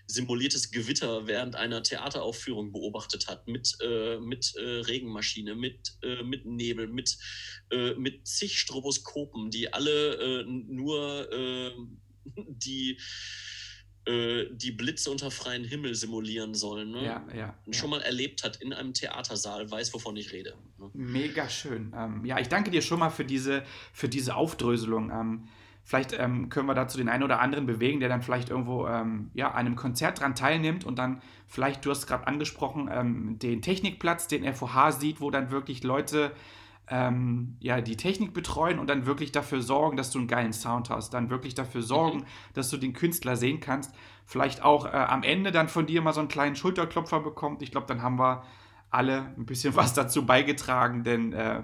simuliertes 0.07 0.71
Gewitter 0.71 1.27
während 1.27 1.55
einer 1.55 1.83
Theateraufführung 1.83 2.71
beobachtet 2.71 3.27
hat, 3.27 3.47
mit, 3.47 3.77
äh, 3.81 4.19
mit 4.19 4.53
äh, 4.55 4.61
Regenmaschine, 4.61 5.55
mit, 5.55 5.97
äh, 6.01 6.23
mit 6.23 6.45
Nebel, 6.45 6.87
mit, 6.87 7.17
äh, 7.71 7.93
mit 7.93 8.27
zig 8.27 8.59
Stroboskopen, 8.59 9.49
die 9.51 9.71
alle 9.71 10.41
äh, 10.41 10.43
nur 10.45 11.77
die 12.35 12.97
äh, 14.05 14.45
die 14.51 14.71
Blitze 14.71 15.09
unter 15.11 15.31
freiem 15.31 15.63
Himmel 15.63 15.95
simulieren 15.95 16.53
sollen. 16.53 16.91
Ne? 16.91 17.05
Ja, 17.05 17.23
ja, 17.33 17.53
Schon 17.71 17.91
ja. 17.91 17.97
mal 17.97 18.03
erlebt 18.03 18.43
hat 18.43 18.57
in 18.57 18.73
einem 18.73 18.93
Theatersaal, 18.93 19.69
weiß, 19.71 19.93
wovon 19.93 20.17
ich 20.17 20.33
rede. 20.33 20.55
Ne? 20.77 20.89
Mega 20.93 21.47
schön. 21.47 21.93
Ähm, 21.95 22.25
ja, 22.25 22.39
ich 22.39 22.49
danke 22.49 22.69
dir 22.69 22.81
schon 22.81 22.99
mal 22.99 23.09
für 23.09 23.23
diese, 23.23 23.63
für 23.93 24.09
diese 24.09 24.35
Aufdröselung. 24.35 25.09
Ähm, 25.09 25.47
vielleicht 25.85 26.13
ähm, 26.13 26.49
können 26.49 26.67
wir 26.67 26.73
dazu 26.73 26.97
den 26.97 27.07
einen 27.07 27.23
oder 27.23 27.39
anderen 27.39 27.65
bewegen, 27.65 28.01
der 28.01 28.09
dann 28.09 28.21
vielleicht 28.21 28.49
irgendwo 28.49 28.87
ähm, 28.87 29.31
ja, 29.33 29.51
an 29.51 29.65
einem 29.65 29.75
Konzert 29.75 30.19
dran 30.19 30.35
teilnimmt 30.35 30.83
und 30.83 30.97
dann 30.99 31.21
vielleicht, 31.47 31.85
du 31.85 31.89
hast 31.89 32.05
gerade 32.05 32.27
angesprochen, 32.27 32.89
ähm, 32.91 33.39
den 33.39 33.61
Technikplatz, 33.61 34.27
den 34.27 34.51
FOH 34.53 34.91
sieht, 34.91 35.21
wo 35.21 35.31
dann 35.31 35.49
wirklich 35.49 35.83
Leute 35.83 36.31
ähm, 36.89 37.55
ja, 37.59 37.81
die 37.81 37.95
Technik 37.95 38.33
betreuen 38.33 38.79
und 38.79 38.89
dann 38.89 39.05
wirklich 39.05 39.31
dafür 39.31 39.61
sorgen, 39.61 39.95
dass 39.95 40.11
du 40.11 40.19
einen 40.19 40.27
geilen 40.27 40.53
Sound 40.53 40.89
hast. 40.89 41.13
Dann 41.13 41.29
wirklich 41.29 41.55
dafür 41.55 41.81
sorgen, 41.81 42.19
mhm. 42.19 42.25
dass 42.53 42.69
du 42.69 42.77
den 42.77 42.93
Künstler 42.93 43.35
sehen 43.37 43.59
kannst. 43.59 43.93
Vielleicht 44.25 44.63
auch 44.63 44.85
äh, 44.85 44.89
am 44.89 45.23
Ende 45.23 45.51
dann 45.51 45.69
von 45.69 45.85
dir 45.85 46.01
mal 46.01 46.13
so 46.13 46.19
einen 46.19 46.29
kleinen 46.29 46.55
Schulterklopfer 46.55 47.21
bekommt. 47.21 47.61
Ich 47.61 47.71
glaube, 47.71 47.87
dann 47.87 48.01
haben 48.01 48.19
wir 48.19 48.43
alle 48.89 49.33
ein 49.37 49.45
bisschen 49.45 49.75
was 49.75 49.93
dazu 49.93 50.25
beigetragen, 50.25 51.03
denn 51.03 51.33
äh, 51.33 51.63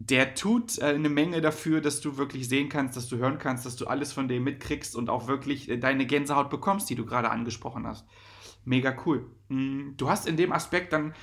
der 0.00 0.34
tut 0.34 0.78
äh, 0.78 0.86
eine 0.86 1.10
Menge 1.10 1.40
dafür, 1.40 1.80
dass 1.80 2.00
du 2.00 2.16
wirklich 2.16 2.48
sehen 2.48 2.68
kannst, 2.68 2.96
dass 2.96 3.08
du 3.08 3.18
hören 3.18 3.38
kannst, 3.38 3.66
dass 3.66 3.76
du 3.76 3.86
alles 3.86 4.12
von 4.12 4.28
dem 4.28 4.44
mitkriegst 4.44 4.96
und 4.96 5.10
auch 5.10 5.28
wirklich 5.28 5.68
äh, 5.68 5.76
deine 5.76 6.06
Gänsehaut 6.06 6.50
bekommst, 6.50 6.90
die 6.90 6.94
du 6.94 7.04
gerade 7.04 7.30
angesprochen 7.30 7.86
hast. 7.86 8.06
Mega 8.64 8.96
cool. 9.04 9.26
Mm, 9.48 9.96
du 9.96 10.08
hast 10.08 10.26
in 10.26 10.36
dem 10.36 10.52
Aspekt 10.52 10.92
dann 10.92 11.14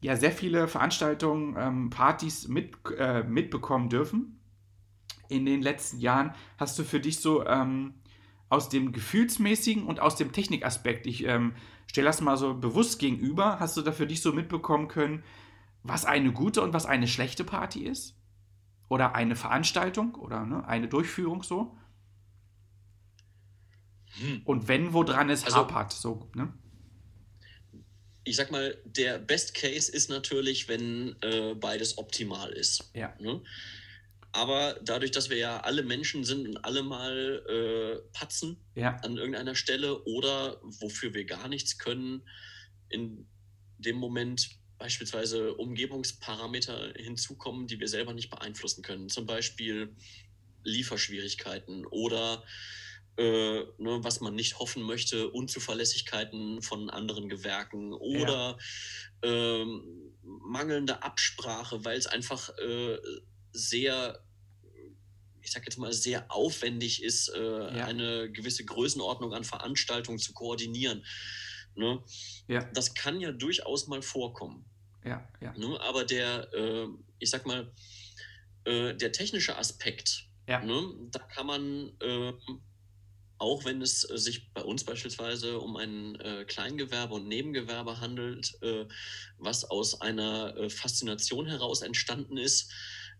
ja 0.00 0.16
sehr 0.16 0.32
viele 0.32 0.68
Veranstaltungen, 0.68 1.54
ähm, 1.58 1.90
Partys 1.90 2.48
mit, 2.48 2.74
äh, 2.98 3.22
mitbekommen 3.22 3.88
dürfen. 3.88 4.40
In 5.28 5.46
den 5.46 5.62
letzten 5.62 5.98
Jahren 5.98 6.32
hast 6.58 6.78
du 6.78 6.84
für 6.84 7.00
dich 7.00 7.20
so 7.20 7.44
ähm, 7.46 7.94
aus 8.48 8.68
dem 8.68 8.92
gefühlsmäßigen 8.92 9.84
und 9.86 10.00
aus 10.00 10.16
dem 10.16 10.32
Technikaspekt, 10.32 11.06
ich 11.06 11.24
ähm, 11.24 11.54
stelle 11.86 12.06
das 12.06 12.20
mal 12.20 12.36
so 12.36 12.54
bewusst 12.54 12.98
gegenüber, 12.98 13.58
hast 13.58 13.76
du 13.76 13.82
da 13.82 13.92
für 13.92 14.06
dich 14.06 14.22
so 14.22 14.32
mitbekommen 14.32 14.88
können, 14.88 15.24
was 15.82 16.04
eine 16.04 16.32
gute 16.32 16.62
und 16.62 16.72
was 16.72 16.86
eine 16.86 17.08
schlechte 17.08 17.44
Party 17.44 17.84
ist? 17.84 18.16
Oder 18.88 19.16
eine 19.16 19.34
Veranstaltung 19.34 20.14
oder 20.14 20.44
ne, 20.44 20.66
eine 20.66 20.88
Durchführung 20.88 21.42
so? 21.42 21.76
Hm. 24.20 24.42
Und 24.44 24.68
wenn, 24.68 24.92
woran 24.92 25.28
es 25.28 25.44
also, 25.44 25.58
hapert, 25.58 25.92
so, 25.92 26.30
ne? 26.34 26.52
Ich 28.26 28.34
sag 28.36 28.50
mal, 28.50 28.76
der 28.84 29.18
Best 29.18 29.54
Case 29.54 29.90
ist 29.90 30.10
natürlich, 30.10 30.68
wenn 30.68 31.14
äh, 31.22 31.54
beides 31.54 31.96
optimal 31.96 32.50
ist. 32.52 32.90
Ja. 32.92 33.14
Ne? 33.20 33.40
Aber 34.32 34.78
dadurch, 34.84 35.12
dass 35.12 35.30
wir 35.30 35.36
ja 35.38 35.60
alle 35.60 35.84
Menschen 35.84 36.24
sind 36.24 36.46
und 36.46 36.56
alle 36.58 36.82
mal 36.82 37.42
äh, 37.48 38.08
patzen 38.12 38.58
ja. 38.74 38.96
an 38.96 39.16
irgendeiner 39.16 39.54
Stelle 39.54 40.02
oder 40.04 40.60
wofür 40.62 41.14
wir 41.14 41.24
gar 41.24 41.48
nichts 41.48 41.78
können, 41.78 42.22
in 42.88 43.26
dem 43.78 43.96
Moment 43.96 44.50
beispielsweise 44.78 45.54
Umgebungsparameter 45.54 46.94
hinzukommen, 46.96 47.68
die 47.68 47.78
wir 47.78 47.88
selber 47.88 48.12
nicht 48.12 48.28
beeinflussen 48.28 48.82
können. 48.82 49.08
Zum 49.08 49.24
Beispiel 49.24 49.94
Lieferschwierigkeiten 50.64 51.86
oder 51.86 52.42
äh, 53.16 53.64
ne, 53.78 53.98
was 54.02 54.20
man 54.20 54.34
nicht 54.34 54.58
hoffen 54.58 54.82
möchte, 54.82 55.30
Unzuverlässigkeiten 55.30 56.62
von 56.62 56.90
anderen 56.90 57.28
Gewerken 57.28 57.92
oder 57.92 58.58
ja. 59.22 59.60
ähm, 59.62 60.12
mangelnde 60.22 61.02
Absprache, 61.02 61.84
weil 61.84 61.96
es 61.96 62.06
einfach 62.06 62.50
äh, 62.58 62.98
sehr, 63.52 64.22
ich 65.40 65.50
sag 65.50 65.64
jetzt 65.64 65.78
mal, 65.78 65.92
sehr 65.92 66.30
aufwendig 66.30 67.02
ist, 67.02 67.28
äh, 67.28 67.40
ja. 67.40 67.86
eine 67.86 68.30
gewisse 68.30 68.64
Größenordnung 68.64 69.32
an 69.32 69.44
Veranstaltungen 69.44 70.18
zu 70.18 70.34
koordinieren. 70.34 71.04
Ne? 71.74 72.02
Ja. 72.48 72.64
Das 72.74 72.94
kann 72.94 73.20
ja 73.20 73.32
durchaus 73.32 73.86
mal 73.86 74.02
vorkommen. 74.02 74.64
Ja, 75.04 75.26
ja. 75.40 75.56
Ne? 75.56 75.80
Aber 75.80 76.04
der, 76.04 76.52
äh, 76.52 76.88
ich 77.18 77.30
sag 77.30 77.46
mal, 77.46 77.72
äh, 78.64 78.94
der 78.94 79.12
technische 79.12 79.56
Aspekt, 79.56 80.26
ja. 80.48 80.62
ne? 80.62 80.92
da 81.12 81.20
kann 81.20 81.46
man 81.46 81.92
ähm, 82.02 82.38
auch 83.38 83.64
wenn 83.64 83.82
es 83.82 84.08
äh, 84.08 84.16
sich 84.16 84.52
bei 84.52 84.62
uns 84.62 84.84
beispielsweise 84.84 85.58
um 85.58 85.76
ein 85.76 86.16
äh, 86.20 86.44
Kleingewerbe 86.44 87.14
und 87.14 87.28
Nebengewerbe 87.28 88.00
handelt, 88.00 88.58
äh, 88.62 88.86
was 89.38 89.64
aus 89.64 90.00
einer 90.00 90.56
äh, 90.56 90.70
Faszination 90.70 91.46
heraus 91.46 91.82
entstanden 91.82 92.36
ist, 92.38 92.72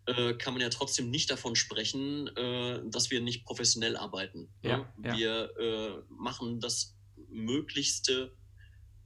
äh, 0.07 0.35
kann 0.35 0.55
man 0.55 0.63
ja 0.63 0.69
trotzdem 0.69 1.11
nicht 1.11 1.31
davon 1.31 1.57
sprechen, 1.57 2.29
äh, 2.37 2.81
dass 2.87 3.11
wir 3.11 3.21
nicht 3.21 3.45
professionell 3.45 3.97
arbeiten. 3.97 4.49
Ne? 4.63 4.71
Ja, 4.71 4.95
ja. 5.03 5.17
Wir 5.17 6.05
machen 6.09 6.61
das 6.61 6.97
Möglichste, 7.29 8.33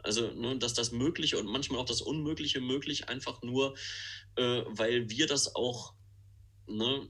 also 0.02 0.30
ne, 0.32 0.58
dass 0.58 0.74
das 0.74 0.92
Mögliche 0.92 1.38
und 1.38 1.46
manchmal 1.46 1.80
auch 1.80 1.86
das 1.86 2.02
Unmögliche 2.02 2.60
möglich, 2.60 3.08
einfach 3.08 3.42
nur, 3.42 3.74
weil 4.36 5.10
wir 5.10 5.26
das 5.26 5.54
auch 5.54 5.94
ne, 6.66 7.08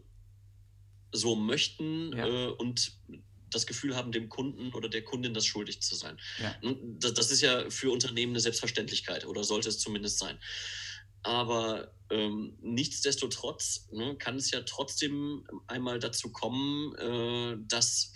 so 1.12 1.36
möchten 1.36 2.12
ja. 2.16 2.48
und 2.48 2.98
das 3.50 3.66
Gefühl 3.66 3.96
haben, 3.96 4.12
dem 4.12 4.28
Kunden 4.28 4.72
oder 4.72 4.88
der 4.88 5.02
Kundin 5.02 5.34
das 5.34 5.46
schuldig 5.46 5.82
zu 5.82 5.94
sein. 5.94 6.18
Ja. 6.38 6.54
Das, 6.98 7.14
das, 7.14 7.30
ist 7.30 7.40
ja 7.40 7.68
für 7.70 7.90
Unternehmen 7.90 8.32
eine 8.32 8.40
Selbstverständlichkeit 8.40 9.26
oder 9.26 9.44
sollte 9.44 9.68
es 9.68 9.78
zumindest 9.78 10.18
sein. 10.18 10.38
Aber 11.22 11.92
ähm, 12.10 12.56
nichtsdestotrotz 12.62 13.88
ne, 13.92 14.16
kann 14.16 14.36
es 14.36 14.50
ja 14.50 14.62
trotzdem 14.62 15.46
einmal 15.66 15.98
dazu 15.98 16.32
kommen, 16.32 16.94
äh, 16.96 17.56
dass 17.68 18.12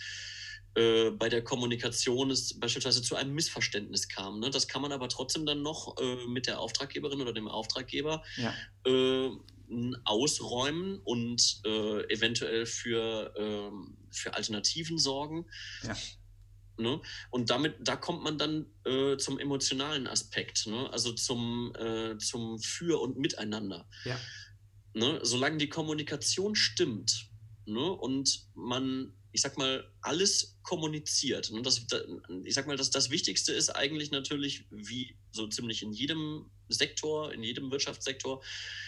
äh, 0.75 1.11
bei 1.11 1.29
der 1.29 1.43
Kommunikation 1.43 2.31
es 2.31 2.59
beispielsweise 2.59 3.01
zu 3.01 3.15
einem 3.15 3.33
Missverständnis 3.33 4.09
kam. 4.09 4.39
Ne? 4.39 4.49
Das 4.49 4.67
kann 4.67 4.81
man 4.81 4.91
aber 4.91 5.07
trotzdem 5.07 5.45
dann 5.45 5.61
noch 5.61 5.97
äh, 5.99 6.27
mit 6.27 6.47
der 6.47 6.59
Auftraggeberin 6.59 7.21
oder 7.21 7.31
dem 7.31 7.47
Auftraggeber 7.47 8.23
ja. 8.37 8.53
Äh, 9.69 9.91
ausräumen 10.03 10.99
und 11.03 11.61
äh, 11.65 12.13
eventuell 12.13 12.65
für, 12.65 13.33
ähm, 13.37 13.97
für 14.11 14.33
Alternativen 14.33 14.97
sorgen. 14.97 15.45
Ja. 15.83 15.95
Ne? 16.77 17.01
Und 17.29 17.49
damit, 17.49 17.75
da 17.79 17.95
kommt 17.95 18.23
man 18.23 18.37
dann 18.37 18.65
äh, 18.85 19.17
zum 19.17 19.39
emotionalen 19.39 20.07
Aspekt, 20.07 20.67
ne? 20.67 20.89
also 20.91 21.13
zum, 21.13 21.73
äh, 21.75 22.17
zum 22.17 22.59
Für 22.59 23.01
und 23.01 23.17
Miteinander. 23.17 23.87
Ja. 24.03 24.19
Ne? 24.93 25.19
Solange 25.23 25.57
die 25.57 25.69
Kommunikation 25.69 26.55
stimmt 26.55 27.29
ne? 27.65 27.91
und 27.91 28.47
man, 28.55 29.13
ich 29.35 29.41
sag 29.41 29.57
mal, 29.57 29.85
alles 30.01 30.57
kommuniziert. 30.63 31.51
Ne? 31.51 31.61
Das, 31.61 31.85
ich 32.45 32.53
sag 32.53 32.67
mal, 32.67 32.77
das, 32.77 32.89
das 32.89 33.09
Wichtigste 33.09 33.51
ist 33.51 33.69
eigentlich 33.69 34.09
natürlich, 34.11 34.65
wie 34.71 35.17
so 35.31 35.45
ziemlich 35.47 35.83
in 35.83 35.91
jedem 35.91 36.49
Sektor, 36.69 37.33
in 37.33 37.43
jedem 37.43 37.69
Wirtschaftssektor, 37.69 38.41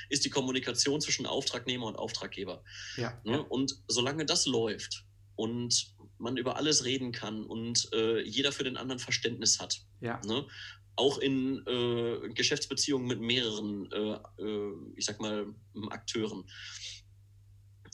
ist 0.08 0.24
die 0.24 0.30
Kommunikation 0.30 1.02
zwischen 1.02 1.26
Auftragnehmer 1.26 1.86
und 1.86 1.98
Auftraggeber. 1.98 2.64
Ja. 2.96 3.20
Ne? 3.26 3.44
Und 3.44 3.76
solange 3.90 4.26
das 4.26 4.46
läuft 4.46 5.04
und 5.36 5.94
man 6.18 6.38
über 6.38 6.56
alles 6.56 6.86
reden 6.86 7.12
kann 7.12 7.44
und 7.44 7.90
äh, 7.92 8.22
jeder 8.22 8.54
für 8.54 8.64
den 8.64 8.78
anderen 8.78 9.00
Verständnis 9.00 9.60
hat. 9.60 9.82
Ja. 10.00 10.22
Ne? 10.26 10.48
Auch 10.96 11.18
in 11.18 11.62
äh, 11.68 12.30
Geschäftsbeziehungen 12.30 13.06
mit 13.06 13.20
mehreren, 13.20 13.92
äh, 13.92 14.18
äh 14.42 14.74
ich 14.96 15.04
sag 15.04 15.20
mal, 15.20 15.54
Akteuren. 15.90 16.46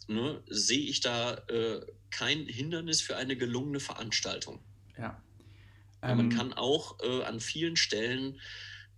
Ne? 0.08 0.44
Sehe 0.48 0.86
ich 0.86 1.00
da 1.00 1.34
äh, 1.48 1.82
kein 2.14 2.46
Hindernis 2.46 3.02
für 3.02 3.18
eine 3.18 3.36
gelungene 3.36 3.80
Veranstaltung. 3.80 4.64
Ja. 4.98 5.22
Ähm, 6.02 6.18
man 6.18 6.30
kann 6.30 6.54
auch 6.54 7.00
äh, 7.02 7.24
an 7.24 7.40
vielen 7.40 7.76
Stellen 7.76 8.40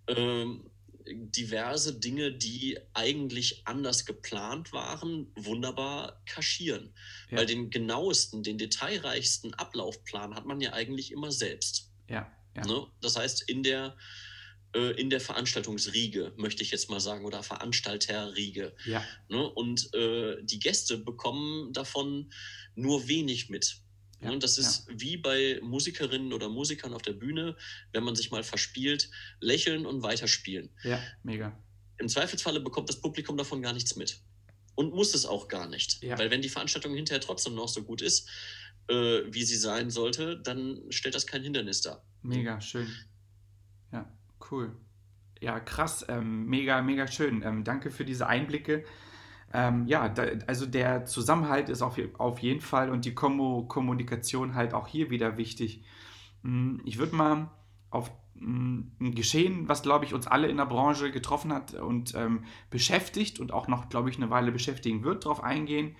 ähm, 0.08 0.70
diverse 1.08 2.00
Dinge, 2.00 2.32
die 2.32 2.78
eigentlich 2.94 3.62
anders 3.66 4.06
geplant 4.06 4.74
waren, 4.74 5.32
wunderbar 5.36 6.22
kaschieren. 6.26 6.94
Ja. 7.30 7.38
Weil 7.38 7.46
den 7.46 7.70
genauesten, 7.70 8.44
den 8.44 8.58
detailreichsten 8.58 9.54
Ablaufplan 9.54 10.36
hat 10.36 10.46
man 10.46 10.62
ja 10.62 10.74
eigentlich 10.74 11.12
immer 11.12 11.32
selbst. 11.32 11.92
Ja. 12.10 12.32
ja. 12.56 12.66
Ne? 12.66 12.88
Das 13.02 13.18
heißt, 13.18 13.48
in 13.50 13.64
der, 13.64 13.96
äh, 14.76 14.92
in 15.00 15.10
der 15.10 15.22
Veranstaltungsriege, 15.22 16.34
möchte 16.36 16.62
ich 16.62 16.72
jetzt 16.72 16.90
mal 16.90 17.00
sagen, 17.00 17.26
oder 17.26 17.42
Veranstalterriege. 17.44 18.76
Ja. 18.86 19.04
Ne? 19.30 19.50
Und 19.50 19.94
äh, 19.94 20.44
die 20.44 20.60
Gäste 20.60 20.98
bekommen 20.98 21.72
davon 21.72 22.30
nur 22.76 23.08
wenig 23.08 23.50
mit. 23.50 23.78
Ja, 24.22 24.32
und 24.32 24.44
das 24.44 24.58
ist 24.58 24.88
ja. 24.88 24.94
wie 24.98 25.18
bei 25.18 25.60
Musikerinnen 25.62 26.34
oder 26.34 26.50
Musikern 26.50 26.94
auf 26.94 27.02
der 27.02 27.14
Bühne, 27.14 27.56
wenn 27.94 28.04
man 28.04 28.16
sich 28.16 28.32
mal 28.32 28.44
verspielt, 28.44 29.10
lächeln 29.40 29.86
und 29.86 30.04
weiterspielen. 30.04 30.70
Ja, 30.84 31.02
mega. 31.24 31.58
Im 31.98 32.10
Zweifelsfalle 32.10 32.60
bekommt 32.60 32.90
das 32.90 33.00
Publikum 33.00 33.38
davon 33.38 33.62
gar 33.62 33.74
nichts 33.74 33.96
mit. 33.96 34.20
Und 34.76 34.94
muss 34.94 35.14
es 35.14 35.26
auch 35.26 35.48
gar 35.48 35.70
nicht. 35.70 36.04
Ja. 36.04 36.18
Weil 36.20 36.32
wenn 36.32 36.42
die 36.42 36.50
Veranstaltung 36.50 36.94
hinterher 36.96 37.22
trotzdem 37.22 37.56
noch 37.56 37.70
so 37.70 37.84
gut 37.84 38.02
ist, 38.02 38.28
äh, 38.90 39.22
wie 39.28 39.44
sie 39.44 39.56
sein 39.56 39.90
sollte, 39.90 40.38
dann 40.38 40.82
stellt 40.90 41.16
das 41.16 41.26
kein 41.26 41.44
Hindernis 41.44 41.80
dar. 41.82 42.06
Mega 42.22 42.60
schön. 42.60 42.88
Cool. 44.50 44.72
Ja, 45.42 45.60
krass. 45.60 46.06
Ähm, 46.10 46.46
mega, 46.48 46.82
mega 46.82 47.08
schön. 47.08 47.44
Ähm, 47.44 47.64
danke 47.64 47.92
für 47.92 48.06
diese 48.06 48.28
Einblicke. 48.28 48.84
Ähm, 49.54 49.86
ja, 49.88 50.10
da, 50.10 50.26
also 50.48 50.66
der 50.66 51.06
Zusammenhalt 51.06 51.70
ist 51.70 51.82
auf, 51.82 51.98
auf 52.18 52.40
jeden 52.40 52.62
Fall 52.62 52.90
und 52.90 53.06
die 53.06 53.14
Kommo 53.14 53.66
Kommunikation 53.68 54.56
halt 54.56 54.74
auch 54.74 54.88
hier 54.88 55.10
wieder 55.10 55.38
wichtig. 55.38 55.84
Hm, 56.44 56.82
ich 56.84 56.98
würde 56.98 57.16
mal 57.16 57.52
auf 57.90 58.12
hm, 58.38 58.92
ein 59.00 59.16
Geschehen, 59.16 59.70
was, 59.70 59.82
glaube 59.82 60.06
ich, 60.06 60.14
uns 60.14 60.28
alle 60.28 60.48
in 60.48 60.58
der 60.58 60.66
Branche 60.66 61.12
getroffen 61.12 61.54
hat 61.54 61.74
und 61.74 62.16
ähm, 62.16 62.44
beschäftigt 62.70 63.40
und 63.40 63.54
auch 63.54 63.68
noch, 63.68 63.90
glaube 63.90 64.10
ich, 64.10 64.18
eine 64.18 64.30
Weile 64.30 64.52
beschäftigen 64.52 65.04
wird, 65.04 65.26
darauf 65.26 65.44
eingehen. 65.44 65.96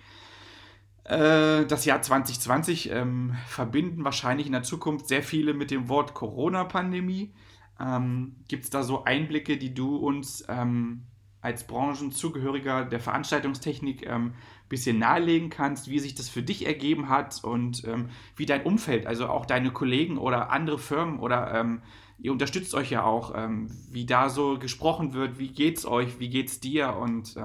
Äh, 1.04 1.66
das 1.66 1.84
Jahr 1.84 2.02
2020 2.02 2.90
ähm, 2.90 3.36
verbinden 3.46 4.04
wahrscheinlich 4.04 4.46
in 4.46 4.52
der 4.52 4.64
Zukunft 4.64 5.08
sehr 5.08 5.22
viele 5.22 5.54
mit 5.54 5.70
dem 5.70 5.88
Wort 5.88 6.14
Corona-Pandemie. 6.14 7.32
Ähm, 7.80 8.36
Gibt 8.48 8.64
es 8.64 8.70
da 8.70 8.82
so 8.82 9.04
Einblicke, 9.04 9.56
die 9.56 9.74
du 9.74 9.96
uns 9.96 10.44
ähm, 10.48 11.02
als 11.40 11.66
Branchenzugehöriger 11.66 12.84
der 12.84 13.00
Veranstaltungstechnik 13.00 14.06
ein 14.06 14.14
ähm, 14.14 14.34
bisschen 14.68 14.98
nahelegen 14.98 15.50
kannst, 15.50 15.88
wie 15.88 15.98
sich 15.98 16.14
das 16.14 16.28
für 16.28 16.42
dich 16.42 16.66
ergeben 16.66 17.08
hat 17.08 17.44
und 17.44 17.84
ähm, 17.84 18.10
wie 18.34 18.46
dein 18.46 18.64
Umfeld, 18.64 19.06
also 19.06 19.28
auch 19.28 19.46
deine 19.46 19.70
Kollegen 19.70 20.18
oder 20.18 20.50
andere 20.50 20.78
Firmen 20.78 21.20
oder 21.20 21.54
ähm, 21.54 21.82
ihr 22.18 22.32
unterstützt 22.32 22.74
euch 22.74 22.90
ja 22.90 23.04
auch, 23.04 23.32
ähm, 23.36 23.70
wie 23.90 24.06
da 24.06 24.28
so 24.28 24.58
gesprochen 24.58 25.12
wird, 25.12 25.38
wie 25.38 25.48
geht's 25.48 25.84
euch, 25.86 26.18
wie 26.18 26.30
geht's 26.30 26.60
dir 26.60 26.96
und 26.96 27.36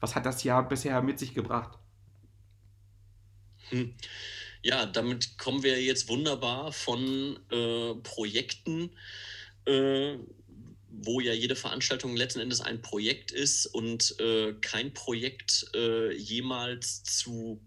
was 0.00 0.14
hat 0.14 0.26
das 0.26 0.44
Jahr 0.44 0.66
bisher 0.68 1.02
mit 1.02 1.18
sich 1.18 1.34
gebracht? 1.34 1.78
Hm. 3.70 3.94
Ja, 4.62 4.86
damit 4.86 5.38
kommen 5.38 5.62
wir 5.62 5.80
jetzt 5.80 6.08
wunderbar 6.08 6.72
von 6.72 7.38
äh, 7.50 7.94
Projekten, 8.02 8.90
äh, 9.68 10.18
wo 10.90 11.20
ja 11.20 11.32
jede 11.32 11.56
Veranstaltung 11.56 12.16
letzten 12.16 12.40
Endes 12.40 12.60
ein 12.60 12.82
Projekt 12.82 13.30
ist 13.30 13.66
und 13.66 14.18
äh, 14.20 14.54
kein 14.60 14.92
Projekt 14.92 15.66
äh, 15.74 16.12
jemals 16.14 17.02
zu 17.04 17.60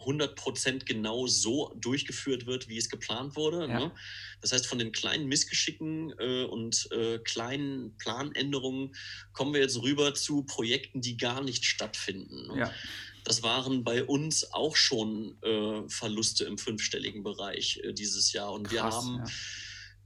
100% 0.00 0.84
genau 0.84 1.26
so 1.26 1.74
durchgeführt 1.76 2.46
wird, 2.46 2.68
wie 2.68 2.78
es 2.78 2.88
geplant 2.88 3.36
wurde. 3.36 3.68
Ja. 3.68 3.80
Ne? 3.80 3.92
Das 4.40 4.52
heißt, 4.52 4.66
von 4.66 4.78
den 4.78 4.92
kleinen 4.92 5.26
Missgeschicken 5.26 6.14
äh, 6.18 6.44
und 6.44 6.88
äh, 6.92 7.18
kleinen 7.18 7.96
Planänderungen 7.98 8.94
kommen 9.32 9.54
wir 9.54 9.60
jetzt 9.60 9.80
rüber 9.82 10.14
zu 10.14 10.44
Projekten, 10.44 11.00
die 11.00 11.16
gar 11.16 11.42
nicht 11.42 11.64
stattfinden. 11.64 12.46
Ne? 12.48 12.60
Ja. 12.60 12.72
Das 13.24 13.42
waren 13.42 13.84
bei 13.84 14.04
uns 14.04 14.52
auch 14.52 14.76
schon 14.76 15.36
äh, 15.42 15.88
Verluste 15.88 16.44
im 16.44 16.56
fünfstelligen 16.56 17.22
Bereich 17.22 17.80
äh, 17.82 17.92
dieses 17.92 18.32
Jahr. 18.32 18.52
Und 18.52 18.68
Krass, 18.68 18.76
wir 18.76 18.82
haben 18.84 19.18
ja 19.18 19.32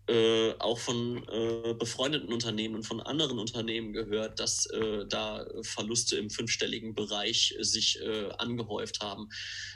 äh, 0.09 0.55
auch 0.59 0.81
von 0.81 1.23
äh, 1.29 1.75
befreundeten 1.75 2.33
Unternehmen 2.33 2.75
und 2.75 2.83
von 2.83 3.01
anderen 3.01 3.39
Unternehmen 3.39 3.93
gehört, 3.93 4.41
dass 4.41 4.67
äh, 4.67 5.07
da 5.09 5.47
Verluste 5.63 6.17
im 6.17 6.29
fünfstelligen 6.29 6.95
Bereich 6.95 7.55
sich 7.61 8.01
äh, 8.01 8.31
angehäuft 8.39 9.01
haben. 9.01 9.29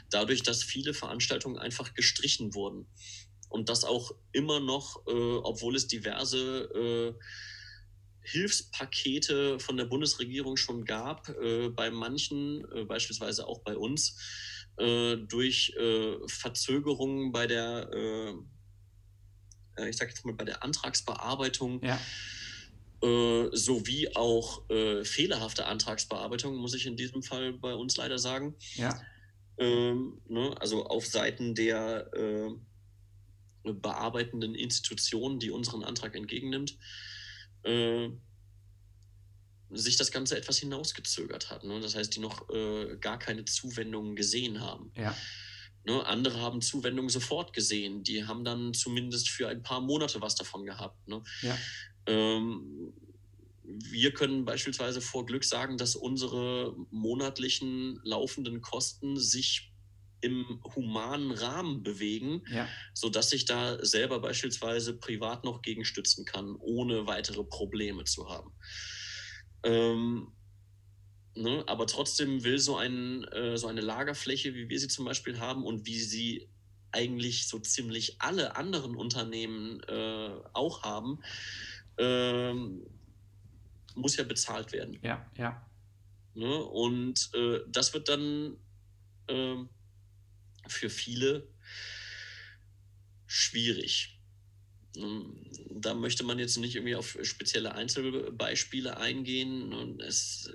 Dadurch, 0.09 0.43
dass 0.43 0.63
viele 0.63 0.93
Veranstaltungen 0.93 1.57
einfach 1.57 1.93
gestrichen 1.93 2.53
wurden. 2.53 2.87
Und 3.49 3.69
das 3.69 3.85
auch 3.85 4.11
immer 4.33 4.59
noch, 4.59 5.07
äh, 5.07 5.11
obwohl 5.11 5.75
es 5.75 5.87
diverse 5.87 7.15
Hilfspakete 8.21 9.57
von 9.61 9.77
der 9.77 9.85
Bundesregierung 9.85 10.57
schon 10.57 10.83
gab, 10.83 11.33
bei 11.77 11.89
manchen, 11.89 12.67
beispielsweise 12.85 13.47
auch 13.47 13.61
bei 13.61 13.77
uns, 13.77 14.17
durch 14.75 15.73
Verzögerungen 16.27 17.31
bei 17.31 17.47
der 17.47 17.89
äh, 19.77 19.89
ich 19.89 19.97
sage 19.97 20.11
jetzt 20.11 20.25
mal 20.25 20.33
bei 20.33 20.45
der 20.45 20.63
Antragsbearbeitung, 20.63 21.81
ja. 21.83 21.99
äh, 23.01 23.49
sowie 23.51 24.15
auch 24.15 24.69
äh, 24.69 25.03
fehlerhafte 25.03 25.65
Antragsbearbeitung, 25.65 26.55
muss 26.55 26.73
ich 26.73 26.85
in 26.85 26.97
diesem 26.97 27.23
Fall 27.23 27.53
bei 27.53 27.73
uns 27.73 27.97
leider 27.97 28.19
sagen. 28.19 28.55
Ja. 28.75 28.99
Ähm, 29.57 30.21
ne, 30.27 30.55
also 30.59 30.85
auf 30.85 31.05
Seiten 31.07 31.55
der 31.55 32.11
äh, 32.13 33.73
bearbeitenden 33.73 34.55
Institution, 34.55 35.39
die 35.39 35.51
unseren 35.51 35.83
Antrag 35.83 36.15
entgegennimmt, 36.15 36.77
äh, 37.63 38.09
sich 39.71 39.97
das 39.97 40.11
Ganze 40.11 40.37
etwas 40.37 40.59
hinausgezögert 40.59 41.49
hat. 41.49 41.63
Ne? 41.63 41.79
Das 41.81 41.95
heißt, 41.95 42.15
die 42.15 42.19
noch 42.19 42.49
äh, 42.49 42.97
gar 43.01 43.19
keine 43.19 43.45
Zuwendungen 43.45 44.15
gesehen 44.15 44.61
haben. 44.61 44.91
Ja. 44.95 45.15
Ne, 45.87 46.05
andere 46.05 46.41
haben 46.41 46.61
Zuwendung 46.61 47.09
sofort 47.09 47.53
gesehen. 47.53 48.03
Die 48.03 48.25
haben 48.25 48.43
dann 48.43 48.73
zumindest 48.73 49.29
für 49.29 49.47
ein 49.47 49.63
paar 49.63 49.79
Monate 49.79 50.19
was 50.19 50.35
davon 50.35 50.65
gehabt. 50.65 51.07
Ne? 51.07 51.23
Ja. 51.41 51.57
Ähm, 52.07 52.91
wir 53.63 54.13
können 54.13 54.43
beispielsweise 54.43 54.99
vor 54.99 55.25
Glück 55.25 55.45
sagen, 55.45 55.77
dass 55.77 55.95
unsere 55.95 56.75
monatlichen 56.91 58.01
laufenden 58.03 58.59
Kosten 58.59 59.17
sich 59.17 59.71
im 60.19 60.61
humanen 60.75 61.31
Rahmen 61.31 61.83
bewegen, 61.83 62.43
ja. 62.51 62.67
sodass 62.93 63.31
ich 63.31 63.45
da 63.45 63.77
selber 63.85 64.19
beispielsweise 64.19 64.97
privat 64.97 65.45
noch 65.45 65.61
gegenstützen 65.61 66.25
kann, 66.25 66.57
ohne 66.57 67.07
weitere 67.07 67.45
Probleme 67.45 68.03
zu 68.03 68.27
haben. 68.27 68.51
Ähm, 69.63 70.33
Ne? 71.37 71.63
Aber 71.67 71.85
trotzdem 71.85 72.43
will 72.43 72.57
so, 72.57 72.77
ein, 72.77 73.23
äh, 73.25 73.57
so 73.57 73.67
eine 73.67 73.81
Lagerfläche, 73.81 74.55
wie 74.55 74.69
wir 74.69 74.79
sie 74.79 74.87
zum 74.87 75.05
Beispiel 75.05 75.39
haben 75.39 75.63
und 75.63 75.85
wie 75.85 75.99
sie 75.99 76.49
eigentlich 76.91 77.47
so 77.47 77.59
ziemlich 77.59 78.15
alle 78.19 78.55
anderen 78.55 78.95
Unternehmen 78.95 79.81
äh, 79.83 80.29
auch 80.53 80.83
haben, 80.83 81.19
ähm, 81.97 82.87
muss 83.95 84.15
ja 84.17 84.23
bezahlt 84.23 84.71
werden. 84.71 84.97
Ja, 85.01 85.29
ja. 85.37 85.65
Ne? 86.33 86.63
Und 86.63 87.29
äh, 87.33 87.59
das 87.67 87.93
wird 87.93 88.09
dann 88.09 88.57
äh, 89.27 89.55
für 90.67 90.89
viele 90.89 91.47
schwierig. 93.27 94.19
Ähm, 94.95 95.45
da 95.69 95.93
möchte 95.93 96.23
man 96.23 96.39
jetzt 96.39 96.57
nicht 96.57 96.75
irgendwie 96.75 96.95
auf 96.95 97.17
spezielle 97.21 97.75
Einzelbeispiele 97.75 98.97
eingehen. 98.97 99.73
Und 99.73 100.01
es, 100.01 100.51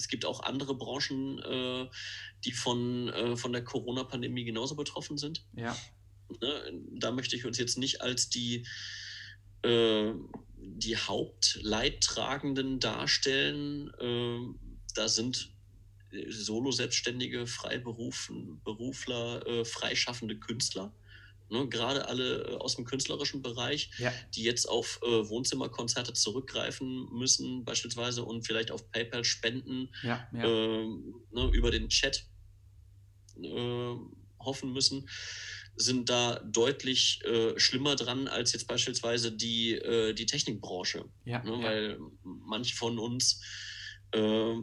es 0.00 0.08
gibt 0.08 0.24
auch 0.24 0.42
andere 0.42 0.74
Branchen, 0.74 1.38
äh, 1.38 1.88
die 2.44 2.52
von, 2.52 3.08
äh, 3.10 3.36
von 3.36 3.52
der 3.52 3.62
Corona-Pandemie 3.62 4.44
genauso 4.44 4.74
betroffen 4.74 5.18
sind. 5.18 5.44
Ja. 5.54 5.76
Ne? 6.40 6.72
Da 6.92 7.12
möchte 7.12 7.36
ich 7.36 7.44
uns 7.44 7.58
jetzt 7.58 7.76
nicht 7.76 8.00
als 8.00 8.30
die, 8.30 8.66
äh, 9.62 10.12
die 10.56 10.96
Hauptleidtragenden 10.96 12.80
darstellen. 12.80 13.90
Äh, 14.00 14.38
da 14.94 15.08
sind 15.08 15.50
Solo-Selbstständige, 16.28 17.46
Freiberufler, 17.46 19.46
äh, 19.46 19.64
freischaffende 19.64 20.38
Künstler. 20.38 20.92
Ne, 21.50 21.68
gerade 21.68 22.06
alle 22.06 22.44
äh, 22.44 22.54
aus 22.56 22.76
dem 22.76 22.84
künstlerischen 22.84 23.42
Bereich, 23.42 23.90
Ja. 23.98 24.12
die 24.34 24.44
jetzt 24.44 24.66
auf 24.68 25.00
äh, 25.02 25.28
Wohnzimmerkonzerte 25.28 26.12
zurückgreifen 26.12 27.08
müssen, 27.12 27.64
beispielsweise, 27.64 28.22
und 28.24 28.46
vielleicht 28.46 28.70
auf 28.70 28.88
PayPal 28.92 29.24
spenden 29.24 29.88
Ja, 30.04 30.28
ja. 30.32 30.44
ähm, 30.44 31.14
ne, 31.32 31.50
über 31.52 31.70
den 31.72 31.88
Chat 31.88 32.24
äh, 33.42 33.94
hoffen 34.38 34.72
müssen, 34.72 35.08
sind 35.76 36.08
da 36.08 36.38
deutlich 36.40 37.20
äh, 37.24 37.58
schlimmer 37.58 37.96
dran 37.96 38.28
als 38.28 38.52
jetzt 38.52 38.66
beispielsweise 38.68 39.32
die, 39.32 39.72
äh, 39.72 40.12
die 40.14 40.26
Technikbranche. 40.26 41.04
Ne. 41.42 41.62
Weil 41.62 41.98
manche 42.22 42.76
von 42.76 42.98
uns 42.98 43.42
äh, 44.12 44.54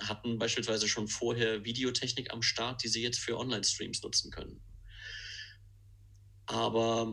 hatten 0.00 0.38
beispielsweise 0.38 0.88
schon 0.88 1.08
vorher 1.08 1.64
Videotechnik 1.64 2.32
am 2.32 2.42
Start, 2.42 2.82
die 2.82 2.88
sie 2.88 3.02
jetzt 3.02 3.18
für 3.20 3.38
Online-Streams 3.38 4.02
nutzen 4.02 4.30
können. 4.30 4.60
Aber 6.46 7.12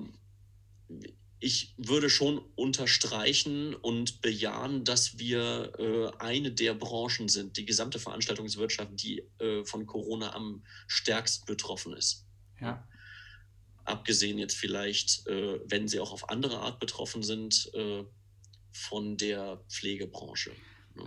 ich 1.39 1.73
würde 1.77 2.09
schon 2.09 2.41
unterstreichen 2.55 3.75
und 3.75 4.21
bejahen, 4.21 4.85
dass 4.85 5.19
wir 5.19 5.73
äh, 5.77 6.11
eine 6.23 6.51
der 6.51 6.73
Branchen 6.73 7.27
sind, 7.27 7.57
die 7.57 7.65
gesamte 7.65 7.99
Veranstaltungswirtschaft, 7.99 8.91
die 8.95 9.23
äh, 9.39 9.65
von 9.65 9.85
Corona 9.85 10.33
am 10.33 10.63
stärksten 10.87 11.45
betroffen 11.45 11.93
ist. 11.93 12.25
ja. 12.61 12.87
Abgesehen 13.85 14.37
jetzt 14.37 14.55
vielleicht, 14.55 15.27
äh, 15.27 15.59
wenn 15.65 15.89
sie 15.89 15.99
auch 15.99 16.13
auf 16.13 16.29
andere 16.29 16.59
Art 16.59 16.79
betroffen 16.79 17.21
sind, 17.21 17.69
äh, 17.73 18.05
von 18.71 19.17
der 19.17 19.61
Pflegebranche, 19.67 20.51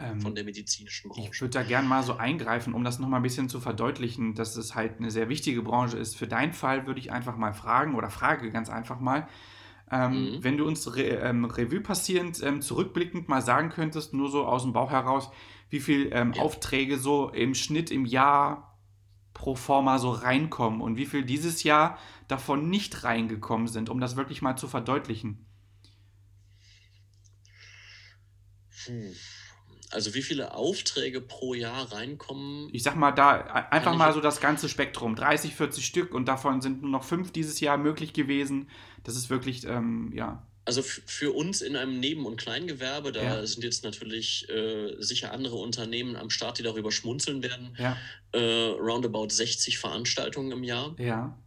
Ähm, 0.01 0.21
von 0.21 0.35
der 0.35 0.45
medizinischen 0.45 1.11
Ich 1.11 1.17
Branche. 1.17 1.41
würde 1.43 1.53
da 1.53 1.63
gerne 1.63 1.87
mal 1.89 2.03
so 2.03 2.17
eingreifen, 2.17 2.75
um 2.75 2.83
das 2.85 2.99
nochmal 2.99 3.21
ein 3.21 3.23
bisschen 3.23 3.49
zu 3.49 3.61
verdeutlichen, 3.61 4.35
dass 4.35 4.57
es 4.57 4.75
halt 4.75 4.99
eine 4.99 5.11
sehr 5.11 5.29
wichtige 5.29 5.63
Branche 5.63 5.97
ist. 5.97 6.17
Für 6.17 6.27
deinen 6.27 6.53
Fall 6.53 6.87
würde 6.87 6.99
ich 7.01 7.13
einfach 7.13 7.37
mal 7.37 7.53
fragen 7.53 7.95
oder 7.95 8.11
frage 8.11 8.51
ganz 8.51 8.69
einfach 8.69 8.99
mal, 9.01 9.29
ähm, 9.91 10.33
Mhm. 10.39 10.45
wenn 10.45 10.57
du 10.57 10.67
uns 10.67 10.97
Re 10.97 11.03
ähm, 11.03 11.45
Revue 11.45 11.81
passierend 11.81 12.43
ähm, 12.43 12.61
zurückblickend 12.61 13.29
mal 13.29 13.43
sagen 13.43 13.69
könntest, 13.71 14.13
nur 14.15 14.29
so 14.31 14.45
aus 14.45 14.63
dem 14.65 14.73
Bauch 14.73 14.91
heraus, 14.91 15.31
wie 15.71 15.81
viel 15.81 16.11
ähm, 16.13 16.33
Ja. 16.33 16.43
Aufträge 16.43 16.99
so 16.99 17.29
im 17.31 17.55
Schnitt 17.55 17.91
im 17.93 18.05
Jahr 18.05 18.77
pro 19.35 19.55
forma 19.55 19.99
so 19.99 20.11
reinkommen 20.11 20.81
und 20.81 20.97
wie 20.97 21.07
viel 21.07 21.25
dieses 21.25 21.63
Jahr 21.63 21.99
davon 22.27 22.71
nicht 22.71 23.05
reingekommen 23.05 23.69
sind, 23.69 23.89
um 23.91 24.01
das 24.01 24.17
wirklich 24.17 24.43
mal 24.43 24.57
zu 24.57 24.67
verdeutlichen. 24.67 25.47
Puh. 28.71 29.13
Also 29.91 30.15
wie 30.15 30.23
viele 30.23 30.55
Aufträge 30.55 31.21
pro 31.21 31.55
Jahr 31.55 31.93
reinkommen? 31.93 32.69
Ich 32.73 32.83
sag 32.83 32.97
mal 32.97 33.13
da 33.13 33.41
einfach 33.71 33.95
mal 33.95 34.13
so 34.13 34.21
das 34.21 34.41
ganze 34.41 34.69
Spektrum. 34.69 35.15
30, 35.15 35.55
40 35.55 35.85
Stück 35.87 36.13
und 36.15 36.27
davon 36.27 36.61
sind 36.61 36.83
nur 36.83 36.91
noch 36.91 37.05
fünf 37.05 37.31
dieses 37.33 37.61
Jahr 37.61 37.79
möglich 37.79 38.13
gewesen. 38.13 38.69
Das 39.05 39.17
ist 39.17 39.31
wirklich, 39.31 39.65
ähm, 39.65 40.13
ja. 40.15 40.45
Also 40.65 40.83
für 40.83 41.31
uns 41.33 41.63
in 41.63 41.77
einem 41.77 42.01
Neben- 42.01 42.27
und 42.27 42.37
Kleingewerbe, 42.39 43.13
da 43.13 43.23
Ja. 43.23 43.47
sind 43.47 43.63
jetzt 43.63 43.85
natürlich 43.85 44.49
äh, 44.49 44.97
sicher 44.99 45.31
andere 45.33 45.55
Unternehmen 45.57 46.17
am 46.17 46.29
Start, 46.31 46.59
die 46.59 46.65
darüber 46.65 46.91
schmunzeln 46.91 47.43
werden. 47.45 47.77
Ja, 47.79 47.97
Äh, 48.33 48.71
roundabout 48.73 49.29
60 49.31 49.79
Veranstaltungen 49.79 50.51
im 50.51 50.65
Jahr. 50.65 50.97
ja, 50.99 51.39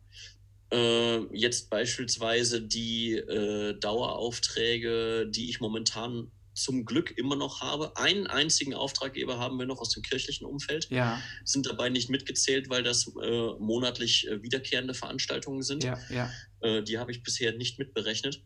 Äh, 0.71 1.21
jetzt 1.35 1.69
beispielsweise 1.71 2.61
die 2.61 3.15
äh, 3.15 3.73
Daueraufträge, 3.79 5.27
die 5.27 5.49
ich 5.49 5.59
momentan 5.59 6.31
zum 6.61 6.85
Glück 6.85 7.11
immer 7.17 7.35
noch 7.35 7.61
habe. 7.61 7.95
Einen 7.97 8.27
einzigen 8.27 8.73
Auftraggeber 8.73 9.39
haben 9.39 9.57
wir 9.57 9.65
noch 9.65 9.79
aus 9.79 9.89
dem 9.89 10.03
kirchlichen 10.03 10.45
Umfeld, 10.45 10.89
ja, 10.89 11.21
sind 11.43 11.65
dabei 11.65 11.89
nicht 11.89 12.09
mitgezählt, 12.09 12.69
weil 12.69 12.83
das 12.83 13.11
äh, 13.21 13.53
monatlich 13.59 14.27
äh, 14.27 14.41
wiederkehrende 14.41 14.93
Veranstaltungen 14.93 15.63
sind. 15.63 15.83
ja, 15.83 15.99
ja. 16.09 16.31
Äh, 16.61 16.83
die 16.83 16.97
habe 16.97 17.11
ich 17.11 17.23
bisher 17.23 17.53
nicht 17.53 17.79
mitberechnet. 17.79 18.43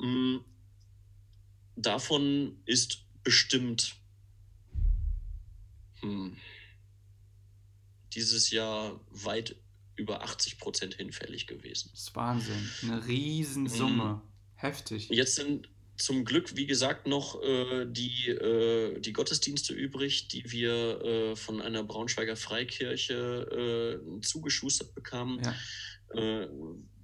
Mm, 0.00 0.38
Davon 1.76 2.62
ist 2.66 3.04
bestimmt 3.24 3.96
hm, 6.00 6.36
dieses 8.12 8.50
Jahr 8.50 9.00
weit 9.10 9.56
über 9.96 10.22
80 10.22 10.58
Prozent 10.58 10.94
hinfällig 10.94 11.46
gewesen. 11.46 11.90
Das 11.92 12.02
ist 12.02 12.16
Wahnsinn. 12.16 12.70
Eine 12.82 13.06
Riesensumme. 13.06 14.22
Heftig. 14.54 15.08
Jetzt 15.08 15.34
sind 15.34 15.68
zum 15.96 16.24
Glück, 16.24 16.56
wie 16.56 16.66
gesagt, 16.66 17.06
noch 17.06 17.40
äh, 17.42 17.86
die, 17.86 18.28
äh, 18.28 19.00
die 19.00 19.12
Gottesdienste 19.12 19.74
übrig, 19.74 20.28
die 20.28 20.50
wir 20.50 21.00
äh, 21.02 21.36
von 21.36 21.60
einer 21.60 21.84
Braunschweiger 21.84 22.36
Freikirche 22.36 24.00
äh, 24.02 24.20
zugeschustert 24.20 24.94
bekamen. 24.94 25.42
Ja, 25.42 25.54
Äh, 26.14 26.48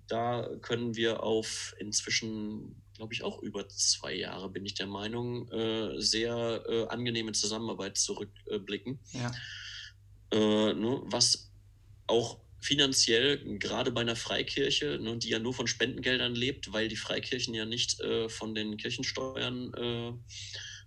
da 0.07 0.49
können 0.61 0.95
wir 0.97 1.23
auf 1.23 1.75
inzwischen, 1.79 2.83
glaube 2.95 3.15
ich, 3.15 3.23
auch 3.23 3.43
über 3.43 3.69
zwei 3.69 4.15
Jahre, 4.15 4.49
bin 4.51 4.67
ich 4.67 4.75
der 4.75 4.87
Meinung, 4.87 5.49
äh, 5.51 6.01
sehr 6.01 6.89
angenehme 6.89 7.33
Zusammenarbeit 7.33 7.97
zurückblicken. 7.97 8.99
ja, 9.13 9.31
ne, 10.33 11.01
was 11.07 11.51
auch 12.07 12.39
finanziell, 12.61 13.59
gerade 13.59 13.91
bei 13.91 14.03
einer 14.03 14.17
Freikirche, 14.17 14.99
ne, 15.01 15.19
die 15.19 15.31
ja 15.31 15.39
nur 15.39 15.55
von 15.55 15.67
Spendengeldern 15.67 16.35
lebt, 16.35 16.73
weil 16.73 16.89
die 16.89 16.97
Freikirchen 16.97 17.55
ja 17.55 17.65
nicht 17.65 18.01
äh, 18.01 18.29
von 18.29 18.55
den 18.55 18.77
Kirchensteuern 18.77 19.73
äh, 19.75 20.13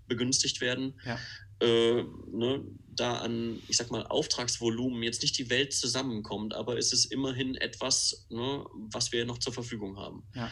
begünstigt 0.07 0.61
werden, 0.61 0.99
ja, 1.05 1.19
äh, 1.59 2.03
ne, 2.31 2.63
da 2.95 3.17
an, 3.17 3.59
ich 3.67 3.77
sag 3.77 3.89
mal, 3.89 4.05
Auftragsvolumen 4.05 5.01
jetzt 5.01 5.23
nicht 5.23 5.37
die 5.37 5.49
Welt 5.49 5.73
zusammenkommt, 5.73 6.53
aber 6.53 6.77
es 6.77 6.93
ist 6.93 7.05
immerhin 7.05 7.55
etwas, 7.55 8.27
ne, 8.29 8.65
was 8.91 9.11
wir 9.11 9.25
noch 9.25 9.39
zur 9.39 9.53
Verfügung 9.53 9.97
haben. 9.97 10.27
ja, 10.35 10.51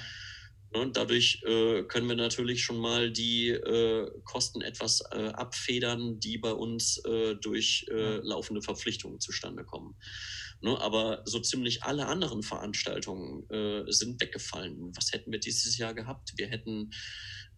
Ne, 0.74 0.90
dadurch 0.94 1.44
äh, 1.46 1.84
können 1.84 2.08
wir 2.08 2.16
natürlich 2.16 2.64
schon 2.64 2.78
mal 2.78 3.12
die 3.12 3.50
äh, 3.50 4.10
Kosten 4.24 4.62
etwas 4.62 5.02
äh, 5.12 5.28
abfedern, 5.34 6.22
die 6.22 6.38
bei 6.38 6.54
uns 6.54 6.98
äh, 7.04 7.36
durch 7.36 7.86
äh, 7.92 8.20
laufende 8.24 8.62
Verpflichtungen 8.62 9.20
zustande 9.20 9.66
kommen. 9.66 9.96
Ne, 10.64 10.80
aber 10.80 11.24
so 11.26 11.40
ziemlich 11.40 11.84
alle 11.84 12.06
anderen 12.06 12.44
Veranstaltungen 12.44 13.50
äh, 13.50 13.92
sind 13.92 14.22
weggefallen. 14.22 14.96
Was 14.96 15.12
hätten 15.12 15.32
wir 15.32 15.40
dieses 15.40 15.78
Jahr 15.78 15.96
gehabt? 15.96 16.34
Wir 16.38 16.48
hätten 16.48 16.92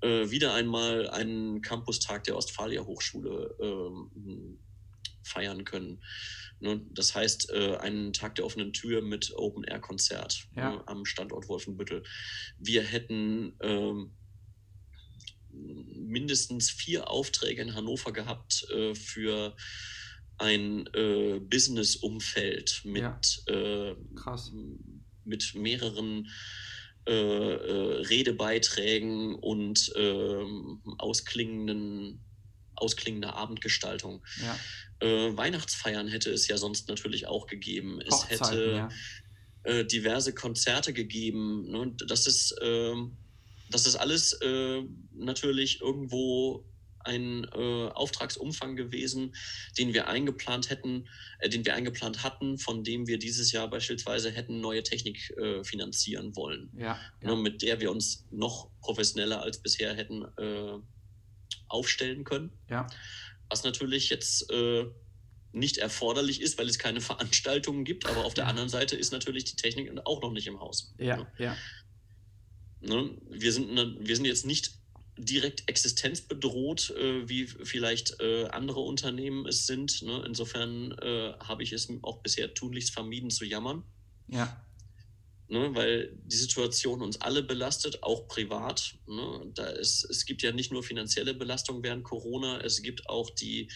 äh, 0.02 0.30
wieder 0.30 0.54
einmal 0.54 1.10
einen 1.10 1.62
Campustag 1.62 2.24
der 2.24 2.38
Ostfalia 2.38 2.86
Hochschule 2.86 3.56
ähm, 3.62 4.60
feiern 5.24 5.66
können. 5.66 6.02
Ne, 6.62 6.82
das 6.92 7.14
heißt, 7.14 7.52
äh, 7.52 7.76
einen 7.78 8.14
Tag 8.14 8.36
der 8.36 8.46
offenen 8.46 8.72
Tür 8.72 9.02
mit 9.02 9.34
Open-Air-Konzert 9.36 10.48
Ja. 10.56 10.72
ne, 10.72 10.84
am 10.88 11.04
Standort 11.06 11.50
Wolfenbüttel. 11.50 12.04
Wir 12.58 12.84
hätten 12.84 13.58
ähm, 13.62 14.14
mindestens 15.52 16.70
vier 16.70 17.10
Aufträge 17.10 17.62
in 17.62 17.76
Hannover 17.76 18.14
gehabt 18.14 18.66
äh, 18.74 18.96
für 18.96 19.56
ein 20.38 20.88
äh, 20.94 21.40
Business-Umfeld 21.40 22.82
mit, 22.86 23.44
äh, 23.48 23.96
krass. 24.16 24.52
mit 25.24 25.56
mehreren 25.56 26.30
äh, 27.06 27.12
äh, 27.12 28.02
Redebeiträgen 28.08 29.36
und 29.36 29.92
ähm, 29.98 30.82
ausklingenden, 30.98 32.22
ausklingender 32.76 33.36
Abendgestaltung. 33.36 34.24
Ja, 34.42 34.58
Äh, 35.00 35.36
Weihnachtsfeiern 35.36 36.08
hätte 36.08 36.32
es 36.32 36.48
ja 36.48 36.58
sonst 36.58 36.88
natürlich 36.88 37.28
auch 37.28 37.48
gegeben. 37.48 38.00
Es 38.08 38.30
hätte 38.30 38.72
ja. 38.74 38.90
äh, 39.64 39.86
diverse 39.86 40.34
Konzerte 40.34 40.94
gegeben. 40.94 41.70
Ne? 41.72 41.80
Und 41.80 42.10
Das 42.10 42.26
ist, 42.26 42.56
ähm, 42.62 43.18
das 43.70 43.86
ist 43.86 43.98
alles 43.98 44.34
äh, 44.42 44.82
natürlich 45.14 45.82
irgendwo 45.82 46.66
ein 47.04 47.46
äh, 47.54 47.88
Auftragsumfang 47.90 48.76
gewesen, 48.76 49.36
den 49.78 49.94
wir 49.94 50.08
eingeplant 50.08 50.70
hätten, 50.70 51.08
äh, 51.40 51.50
den 51.50 51.66
wir 51.66 51.76
eingeplant 51.76 52.24
hatten, 52.24 52.58
von 52.58 52.84
dem 52.84 53.08
wir 53.08 53.20
dieses 53.20 53.52
Jahr 53.52 53.70
beispielsweise 53.70 54.32
hätten 54.32 54.62
neue 54.62 54.84
Technik 54.84 55.30
äh, 55.38 55.64
finanzieren 55.64 56.36
wollen, 56.36 56.72
Ja, 56.78 57.00
ne, 57.22 57.32
ja, 57.32 57.36
mit 57.36 57.62
der 57.62 57.80
wir 57.80 57.92
uns 57.92 58.26
noch 58.32 58.70
professioneller 58.82 59.42
als 59.42 59.60
bisher 59.60 59.94
hätten 59.96 60.24
äh, 60.38 60.80
aufstellen 61.68 62.24
können. 62.24 62.52
Ja. 62.70 62.88
Was 63.50 63.64
natürlich 63.64 64.10
jetzt 64.10 64.50
äh, 64.52 64.86
nicht 65.52 65.78
erforderlich 65.78 66.42
ist, 66.42 66.58
weil 66.58 66.68
es 66.68 66.80
keine 66.80 67.02
Veranstaltungen 67.12 67.86
gibt, 67.86 68.06
aber 68.06 68.26
auf 68.26 68.34
der 68.34 68.48
anderen 68.48 68.70
Seite 68.70 68.96
ist 68.96 69.12
natürlich 69.12 69.46
die 69.46 69.56
Technik 69.56 69.92
auch 70.06 70.22
noch 70.22 70.32
nicht 70.32 70.48
im 70.48 70.60
Haus. 70.60 70.94
Ja, 70.98 71.18
ne? 71.18 71.28
ja. 71.38 71.58
Ne? 72.82 73.12
Wir, 73.30 73.54
sind, 73.54 73.74
ne, 73.74 73.96
wir 74.00 74.16
sind 74.16 74.26
jetzt 74.26 74.46
nicht 74.46 74.74
direkt 75.18 75.68
existenzbedroht, 75.68 76.92
äh, 76.92 77.28
wie 77.30 77.46
vielleicht 77.46 78.20
äh, 78.20 78.46
andere 78.46 78.80
Unternehmen 78.80 79.46
es 79.46 79.68
sind. 79.68 80.02
Ne? 80.02 80.24
Insofern 80.26 80.92
äh, 81.02 81.34
habe 81.40 81.64
ich 81.64 81.72
es 81.72 81.90
auch 82.02 82.20
bisher 82.20 82.54
tunlichst 82.54 82.92
vermieden 82.92 83.30
zu 83.30 83.46
jammern. 83.46 83.84
Ja. 84.28 84.66
Ne, 85.54 85.70
weil 85.76 86.18
die 86.26 86.36
Situation 86.36 87.04
uns 87.04 87.22
alle 87.22 87.44
belastet, 87.44 88.02
auch 88.02 88.28
privat. 88.28 88.96
Ne? 89.06 89.52
Da 89.54 89.68
ist, 89.68 90.04
es 90.10 90.26
gibt 90.26 90.42
ja 90.42 90.52
nicht 90.52 90.72
nur 90.72 90.82
finanzielle 90.82 91.36
Belastung 91.36 91.84
während 91.84 92.04
Corona, 92.04 92.60
es 92.62 92.82
gibt 92.82 93.08
auch 93.08 93.30
die 93.30 93.70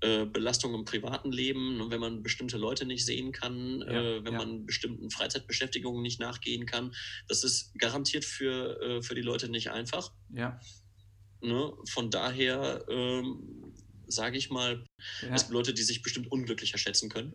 äh, 0.00 0.24
Belastung 0.24 0.72
im 0.72 0.86
privaten 0.86 1.30
Leben, 1.30 1.76
ne? 1.76 1.90
wenn 1.90 2.00
man 2.00 2.22
bestimmte 2.22 2.56
Leute 2.56 2.86
nicht 2.86 3.04
sehen 3.04 3.32
kann, 3.32 3.80
Ja, 3.82 4.00
äh, 4.00 4.24
wenn 4.24 4.32
ja. 4.32 4.38
man 4.38 4.64
bestimmten 4.64 5.10
Freizeitbeschäftigungen 5.10 6.00
nicht 6.00 6.20
nachgehen 6.20 6.64
kann. 6.64 6.94
Das 7.28 7.44
ist 7.44 7.78
garantiert 7.78 8.24
für, 8.24 8.80
äh, 8.80 9.02
für 9.02 9.14
die 9.14 9.20
Leute 9.20 9.50
nicht 9.50 9.70
einfach. 9.70 10.14
Ja. 10.34 10.58
Ne? 11.42 11.70
Von 11.86 12.10
daher 12.10 12.86
ähm, 12.88 13.74
sage 14.06 14.38
ich 14.38 14.48
mal, 14.48 14.86
ja. 15.20 15.34
es 15.34 15.42
gibt 15.42 15.52
Leute, 15.52 15.74
die 15.74 15.82
sich 15.82 16.00
bestimmt 16.00 16.32
unglücklicher 16.32 16.78
schätzen 16.78 17.10
können. 17.10 17.34